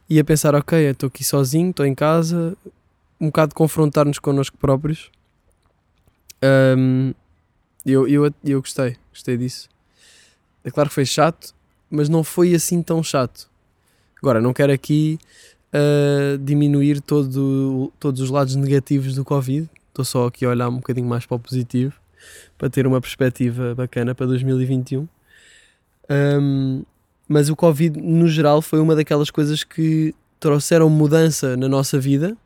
E 0.09 0.21
a 0.21 0.25
pensar, 0.25 0.55
ok, 0.55 0.79
estou 0.79 1.09
aqui 1.09 1.25
sozinho, 1.25 1.71
estou 1.71 1.85
em 1.85 1.95
casa, 1.95 2.57
um 3.21 3.27
bocado 3.27 3.55
confrontar-nos 3.55 4.21
connosco 4.21 4.57
próprios. 4.57 5.11
Ahm, 6.41 7.13
eu, 7.85 8.07
eu, 8.07 8.33
eu 8.45 8.61
gostei, 8.61 8.97
gostei 9.13 9.37
disso. 9.37 9.69
É 10.67 10.71
claro 10.71 10.91
que 10.91 10.95
foi 10.95 11.07
chato, 11.07 11.55
mas 11.89 12.11
não 12.11 12.23
foi 12.23 12.55
assim 12.55 12.83
tão 12.83 13.03
chato. 13.03 13.49
Agora, 14.21 14.41
não 14.41 14.53
quero 14.53 14.73
aqui 14.73 15.19
ah, 15.73 16.39
diminuir 16.41 17.01
todo, 17.01 17.93
todos 18.01 18.21
os 18.21 18.31
lados 18.31 18.55
negativos 18.57 19.15
do 19.15 19.25
Covid. 19.25 19.69
Estou 19.89 20.05
só 20.05 20.27
aqui 20.27 20.45
a 20.45 20.51
olhar 20.51 20.69
um 20.69 20.77
bocadinho 20.77 21.07
mais 21.07 21.25
para 21.27 21.37
o 21.37 21.39
positivo 21.39 21.95
para 22.59 22.69
ter 22.69 22.87
uma 22.87 23.01
perspectiva 23.01 23.75
bacana 23.75 24.15
para 24.15 24.27
2021. 24.27 25.07
Ahm, 26.09 26.83
mas 27.29 27.49
o 27.49 27.57
Covid, 27.57 28.01
no 28.01 28.27
geral, 28.29 28.63
foi 28.63 28.81
uma 28.81 28.95
daquelas 28.95 29.31
coisas 29.31 29.65
que 29.65 30.15
trouxeram 30.41 30.89
mudança 30.89 31.57
na 31.57 31.69
nossa 31.69 31.99
vida. 31.99 32.37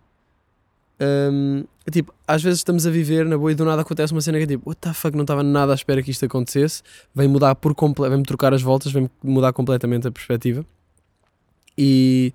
Ahm, 0.98 1.64
tipo, 1.90 2.14
às 2.26 2.42
vezes 2.42 2.60
estamos 2.60 2.86
a 2.86 2.90
viver 2.90 3.26
na 3.26 3.36
boa 3.36 3.52
e 3.52 3.54
do 3.54 3.64
nada 3.64 3.82
acontece 3.82 4.12
uma 4.12 4.20
cena 4.20 4.38
que 4.38 4.44
é 4.44 4.46
tipo, 4.46 4.68
what 4.68 4.80
the 4.80 4.92
fuck, 4.92 5.16
não 5.16 5.22
estava 5.22 5.42
nada 5.42 5.72
à 5.72 5.74
espera 5.74 6.02
que 6.02 6.10
isto 6.10 6.24
acontecesse. 6.24 6.82
Vem 7.14 7.28
mudar 7.28 7.54
por 7.54 7.74
completo, 7.74 8.10
vem-me 8.10 8.24
trocar 8.24 8.54
as 8.54 8.62
voltas, 8.62 8.92
vem 8.92 9.10
mudar 9.22 9.52
completamente 9.52 10.06
a 10.06 10.10
perspectiva. 10.10 10.64
E, 11.76 12.32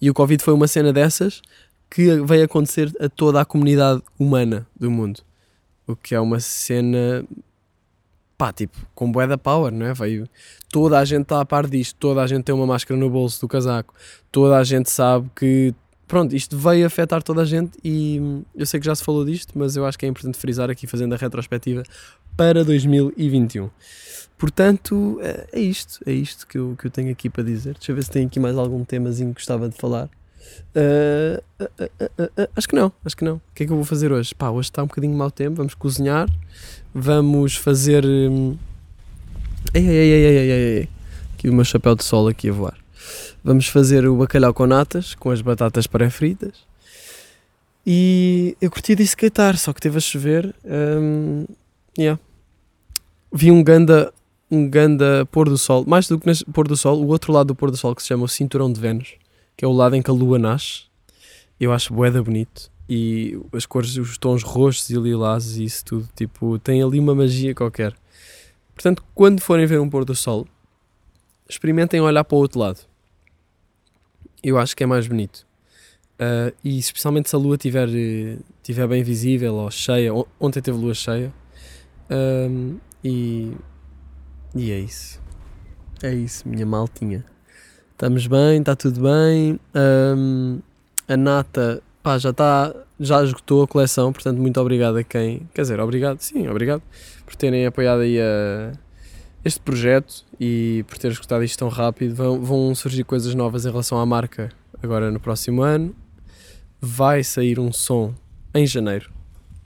e 0.00 0.10
o 0.10 0.14
Covid 0.14 0.42
foi 0.42 0.54
uma 0.54 0.66
cena 0.68 0.92
dessas 0.92 1.42
que 1.90 2.20
veio 2.22 2.44
acontecer 2.44 2.92
a 3.00 3.08
toda 3.08 3.40
a 3.40 3.44
comunidade 3.44 4.02
humana 4.18 4.66
do 4.78 4.90
mundo. 4.90 5.20
O 5.86 5.94
que 5.94 6.14
é 6.14 6.20
uma 6.20 6.40
cena 6.40 7.24
pá, 8.36 8.52
tipo, 8.52 8.76
com 8.94 9.10
bué 9.10 9.26
da 9.26 9.38
power, 9.38 9.72
não 9.72 9.86
é? 9.86 9.94
Veio, 9.94 10.28
toda 10.70 10.98
a 10.98 11.04
gente 11.04 11.22
está 11.22 11.40
a 11.40 11.44
par 11.44 11.66
disto, 11.66 11.96
toda 11.98 12.22
a 12.22 12.26
gente 12.26 12.44
tem 12.44 12.54
uma 12.54 12.66
máscara 12.66 12.98
no 12.98 13.08
bolso 13.08 13.40
do 13.40 13.48
casaco, 13.48 13.94
toda 14.30 14.58
a 14.58 14.64
gente 14.64 14.90
sabe 14.90 15.30
que, 15.36 15.74
pronto, 16.06 16.34
isto 16.34 16.56
veio 16.56 16.86
afetar 16.86 17.22
toda 17.22 17.42
a 17.42 17.44
gente 17.44 17.78
e 17.84 18.42
eu 18.54 18.66
sei 18.66 18.80
que 18.80 18.86
já 18.86 18.94
se 18.94 19.02
falou 19.04 19.24
disto, 19.24 19.52
mas 19.58 19.76
eu 19.76 19.84
acho 19.86 19.98
que 19.98 20.06
é 20.06 20.08
importante 20.08 20.38
frisar 20.38 20.70
aqui, 20.70 20.86
fazendo 20.86 21.14
a 21.14 21.16
retrospectiva 21.16 21.82
para 22.36 22.64
2021. 22.64 23.70
Portanto, 24.36 25.18
é 25.22 25.46
é 25.52 25.60
isto, 25.60 26.00
é 26.06 26.12
isto 26.12 26.46
que 26.46 26.58
eu, 26.58 26.76
que 26.78 26.86
eu 26.86 26.90
tenho 26.90 27.10
aqui 27.10 27.30
para 27.30 27.42
dizer. 27.44 27.74
Deixa 27.74 27.92
eu 27.92 27.96
ver 27.96 28.02
se 28.02 28.10
tem 28.10 28.26
aqui 28.26 28.40
mais 28.40 28.56
algum 28.56 28.84
temazinho 28.84 29.30
que 29.30 29.36
gostava 29.36 29.68
de 29.68 29.76
falar. 29.76 30.08
Ah, 30.74 31.42
ah, 31.60 31.68
ah, 32.36 32.48
acho 32.56 32.68
que 32.68 32.74
não, 32.76 32.92
acho 33.04 33.16
que 33.16 33.24
não. 33.24 33.36
O 33.36 33.40
que 33.54 33.62
é 33.62 33.66
que 33.66 33.72
eu 33.72 33.76
vou 33.76 33.84
fazer 33.84 34.12
hoje? 34.12 34.34
Pá, 34.34 34.50
hoje 34.50 34.68
está 34.68 34.82
um 34.82 34.86
bocadinho 34.86 35.16
mau 35.16 35.30
tempo, 35.30 35.56
vamos 35.56 35.74
cozinhar, 35.74 36.28
vamos 36.94 37.56
fazer. 37.56 38.04
hum, 38.04 38.56
Ei, 39.72 39.88
ei, 39.88 39.96
ei, 39.96 40.12
ei, 40.12 40.36
ei, 40.36 40.50
ei, 40.50 40.78
ei. 40.78 40.88
Aqui 41.34 41.48
o 41.48 41.52
meu 41.52 41.64
chapéu 41.64 41.94
de 41.94 42.04
sol 42.04 42.28
aqui 42.28 42.48
a 42.50 42.52
voar. 42.52 42.83
Vamos 43.42 43.68
fazer 43.68 44.06
o 44.06 44.16
bacalhau 44.16 44.54
com 44.54 44.66
natas, 44.66 45.14
com 45.14 45.30
as 45.30 45.40
batatas 45.40 45.86
pré-fritas. 45.86 46.64
E 47.86 48.56
eu 48.60 48.70
curti 48.70 48.94
de 48.94 49.02
skatear, 49.02 49.58
só 49.58 49.72
que 49.72 49.80
teve 49.80 49.98
a 49.98 50.00
chover. 50.00 50.54
hum, 50.64 51.46
yeah. 51.98 52.18
Vi 53.32 53.50
um 53.50 53.62
ganda, 53.62 54.12
um 54.50 54.68
ganda 54.68 55.26
pôr 55.26 55.48
do 55.48 55.58
sol, 55.58 55.84
mais 55.86 56.08
do 56.08 56.18
que 56.18 56.26
nas 56.26 56.42
pôr 56.42 56.66
do 56.66 56.76
sol, 56.76 57.02
o 57.02 57.08
outro 57.08 57.32
lado 57.32 57.48
do 57.48 57.54
pôr 57.54 57.70
do 57.70 57.76
sol 57.76 57.94
que 57.94 58.02
se 58.02 58.08
chama 58.08 58.24
o 58.24 58.28
cinturão 58.28 58.72
de 58.72 58.80
Vênus, 58.80 59.14
que 59.56 59.64
é 59.64 59.68
o 59.68 59.72
lado 59.72 59.96
em 59.96 60.02
que 60.02 60.10
a 60.10 60.14
lua 60.14 60.38
nasce. 60.38 60.84
Eu 61.60 61.72
acho 61.72 61.92
boeda 61.92 62.22
bonito. 62.22 62.70
E 62.88 63.38
as 63.52 63.66
cores, 63.66 63.96
os 63.96 64.18
tons 64.18 64.42
roxos 64.42 64.90
e 64.90 64.94
lilás 64.94 65.56
e 65.56 65.64
isso 65.64 65.84
tudo, 65.84 66.08
tipo, 66.14 66.58
tem 66.58 66.82
ali 66.82 66.98
uma 66.98 67.14
magia 67.14 67.54
qualquer. 67.54 67.94
Portanto, 68.74 69.02
quando 69.14 69.40
forem 69.40 69.66
ver 69.66 69.80
um 69.80 69.88
pôr 69.88 70.04
do 70.04 70.14
sol, 70.14 70.46
experimentem 71.48 72.00
olhar 72.00 72.24
para 72.24 72.36
o 72.36 72.38
outro 72.38 72.58
lado. 72.58 72.80
Eu 74.44 74.58
acho 74.58 74.76
que 74.76 74.82
é 74.84 74.86
mais 74.86 75.06
bonito. 75.08 75.46
Ah, 76.18 76.52
e 76.62 76.78
especialmente 76.78 77.28
se 77.30 77.34
a 77.34 77.38
lua 77.38 77.56
estiver 77.56 77.88
tiver 78.62 78.86
bem 78.86 79.02
visível 79.02 79.54
ou 79.54 79.70
cheia. 79.70 80.12
On- 80.14 80.26
Ontem 80.38 80.60
teve 80.60 80.78
lua 80.78 80.94
cheia. 80.94 81.32
Ahm, 82.10 82.76
e, 83.02 83.52
e 84.54 84.70
é 84.70 84.78
isso. 84.78 85.20
É 86.02 86.12
isso, 86.14 86.46
minha 86.48 86.66
maltinha. 86.66 87.24
Estamos 87.92 88.26
bem, 88.26 88.58
está 88.60 88.76
tudo 88.76 89.00
bem. 89.02 89.58
Ahm, 89.74 90.58
a 91.08 91.16
nata 91.16 91.82
pá, 92.02 92.18
já 92.18 92.30
está. 92.30 92.74
Já 93.00 93.24
esgotou 93.24 93.64
a 93.64 93.66
coleção, 93.66 94.12
portanto, 94.12 94.38
muito 94.38 94.60
obrigado 94.60 94.96
a 94.98 95.02
quem. 95.02 95.48
Quer 95.52 95.62
dizer, 95.62 95.80
obrigado, 95.80 96.20
sim, 96.20 96.46
obrigado 96.46 96.80
por 97.26 97.34
terem 97.34 97.66
apoiado 97.66 98.00
aí 98.02 98.20
a, 98.20 98.72
este 99.44 99.60
projeto 99.60 100.24
e 100.40 100.84
por 100.88 100.98
teres 100.98 101.16
escutado 101.16 101.44
isto 101.44 101.58
tão 101.58 101.68
rápido. 101.68 102.14
Vão, 102.14 102.40
vão 102.40 102.74
surgir 102.74 103.04
coisas 103.04 103.34
novas 103.34 103.66
em 103.66 103.70
relação 103.70 103.98
à 103.98 104.06
marca 104.06 104.50
agora 104.82 105.10
no 105.10 105.20
próximo 105.20 105.62
ano. 105.62 105.94
Vai 106.80 107.22
sair 107.22 107.58
um 107.58 107.72
som 107.72 108.14
em 108.54 108.66
janeiro. 108.66 109.10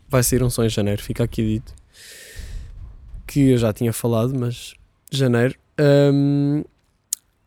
Vai 0.09 0.23
sair 0.23 0.43
um 0.43 0.51
som 0.51 0.65
em 0.65 0.69
janeiro, 0.69 1.03
fica 1.03 1.25
aqui 1.25 1.43
dito. 1.43 1.75
Que 3.27 3.51
eu 3.51 3.59
já 3.59 3.73
tinha 3.73 3.93
falado, 3.93 4.35
mas 4.39 4.75
janeiro. 5.11 5.55
Ahm, 5.79 6.65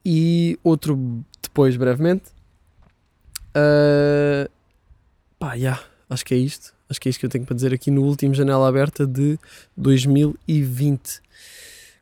e 0.06 0.58
outro 0.64 1.24
depois, 1.42 1.76
brevemente. 1.76 2.32
Ah, 3.54 4.50
pá, 5.38 5.58
já, 5.58 5.80
acho 6.10 6.26
que 6.26 6.34
é 6.34 6.38
isto. 6.38 6.74
Acho 6.90 7.00
que 7.00 7.08
é 7.08 7.10
isto 7.10 7.20
que 7.20 7.26
eu 7.26 7.30
tenho 7.30 7.46
para 7.46 7.56
dizer 7.56 7.74
aqui 7.74 7.90
no 7.90 8.04
último 8.04 8.34
Janela 8.34 8.68
Aberta 8.68 9.08
de 9.08 9.40
2020. 9.78 11.22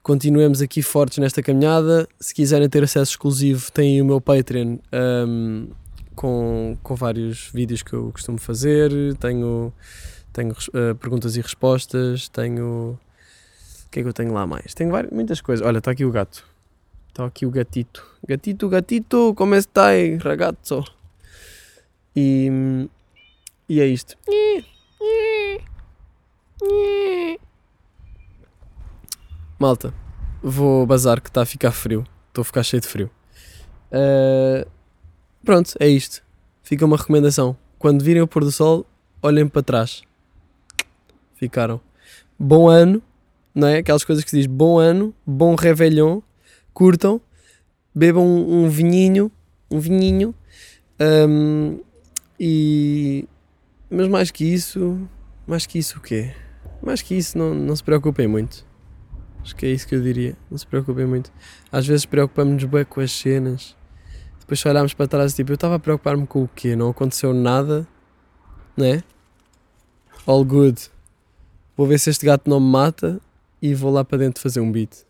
Continuemos 0.02 0.62
aqui 0.62 0.82
fortes 0.82 1.18
nesta 1.18 1.44
caminhada. 1.44 2.08
Se 2.20 2.34
quiserem 2.34 2.70
ter 2.70 2.84
acesso 2.84 3.12
exclusivo, 3.12 3.72
têm 3.72 4.02
o 4.02 4.06
meu 4.06 4.22
Patreon 4.22 4.78
ahm, 4.92 5.68
com, 6.16 6.78
com 6.82 6.96
vários 6.96 7.50
vídeos 7.54 7.84
que 7.84 7.94
eu 7.94 8.12
costumo 8.12 8.40
fazer. 8.40 8.92
Tenho, 9.18 9.74
tenho 10.32 10.56
eh, 10.74 10.94
perguntas 10.94 11.36
e 11.36 11.42
respostas. 11.42 12.30
Tenho. 12.30 12.98
O 13.86 13.90
que 13.92 14.00
é 14.00 14.04
que 14.04 14.10
eu 14.10 14.14
tenho 14.14 14.34
lá 14.34 14.48
mais? 14.48 14.74
Tenho 14.74 14.90
várias, 14.90 15.12
muitas 15.12 15.42
coisas. 15.42 15.66
Olha, 15.66 15.80
está 15.80 15.92
aqui 15.92 16.06
o 16.06 16.12
gato. 16.12 16.46
Está 17.10 17.26
aqui 17.26 17.46
o 17.46 17.52
gatito. 17.52 18.06
Gatito, 18.26 18.70
gatito, 18.70 19.34
como 19.36 19.56
está, 19.56 19.90
ragazzo? 20.24 20.86
E, 22.16 22.88
e 23.68 23.82
é 23.82 23.86
isto. 23.86 24.16
Malta, 29.60 29.94
vou 30.42 30.86
bazar 30.86 31.20
que 31.20 31.28
está 31.28 31.42
a 31.42 31.46
ficar 31.46 31.74
frio. 31.74 32.06
Estou 32.30 32.44
a 32.44 32.46
ficar 32.46 32.64
cheio 32.64 32.80
de 32.80 32.88
frio. 32.88 33.12
Uh, 33.92 34.66
pronto, 35.44 35.74
é 35.82 35.88
isto. 35.90 36.24
Fica 36.64 36.86
uma 36.86 36.96
recomendação. 36.96 37.58
Quando 37.78 38.02
virem 38.02 38.22
o 38.22 38.28
pôr 38.28 38.46
do 38.46 38.54
sol, 38.54 38.86
olhem 39.22 39.50
para 39.50 39.62
trás. 39.62 40.02
Ficaram. 41.36 41.82
Bom 42.40 42.70
ano, 42.70 43.04
não 43.54 43.68
é? 43.68 43.80
Aquelas 43.80 44.06
coisas 44.06 44.24
que 44.24 44.30
se 44.30 44.38
diz 44.38 44.46
bom 44.46 44.80
ano, 44.80 45.14
bom 45.28 45.56
réveillon, 45.56 46.22
curtam, 46.74 47.20
bebam 47.94 48.26
um, 48.26 48.64
um 48.64 48.70
vinhinho, 48.70 49.30
um 49.70 49.78
vinhinho, 49.78 50.34
um, 51.28 51.82
e 52.40 53.28
mas 53.90 54.08
mais 54.08 54.32
que 54.32 54.46
isso, 54.46 55.06
mais 55.46 55.66
que 55.66 55.80
isso 55.80 55.98
o 55.98 56.02
quê? 56.02 56.34
Mais 56.82 57.02
que 57.02 57.14
isso, 57.14 57.38
não, 57.38 57.54
não 57.54 57.76
se 57.76 57.84
preocupem 57.84 58.26
muito. 58.26 58.69
Acho 59.42 59.56
que 59.56 59.66
é 59.66 59.70
isso 59.70 59.88
que 59.88 59.96
eu 59.96 60.02
diria. 60.02 60.36
Não 60.50 60.58
se 60.58 60.68
preocupem 60.68 61.06
muito. 61.06 61.32
Às 61.72 61.88
vezes 61.88 62.06
preocupamos-nos 62.06 62.64
bem 62.66 62.86
com 62.86 63.02
as 63.02 63.12
cenas. 63.12 63.76
Depois 64.40 64.60
só 64.60 64.70
olhamos 64.70 64.94
para 64.94 65.08
trás 65.08 65.34
e 65.34 65.36
tipo, 65.36 65.52
eu 65.52 65.56
estava 65.56 65.76
a 65.76 65.80
preocupar-me 65.80 66.26
com 66.26 66.44
o 66.44 66.48
quê? 66.48 66.76
Não 66.76 66.90
aconteceu 66.90 67.34
nada, 67.34 67.88
né? 68.76 69.04
All 70.26 70.44
good. 70.44 70.90
Vou 71.78 71.88
ver 71.88 72.00
se 72.00 72.10
este 72.10 72.26
gato 72.26 72.50
não 72.50 72.60
me 72.60 72.70
mata 72.72 73.22
e 73.62 73.74
vou 73.74 73.92
lá 73.92 74.04
para 74.04 74.18
dentro 74.18 74.42
fazer 74.42 74.60
um 74.60 74.72
beat. 74.72 75.06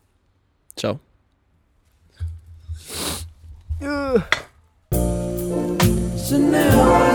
Tchau. 0.76 1.00
Chanel 6.30 7.09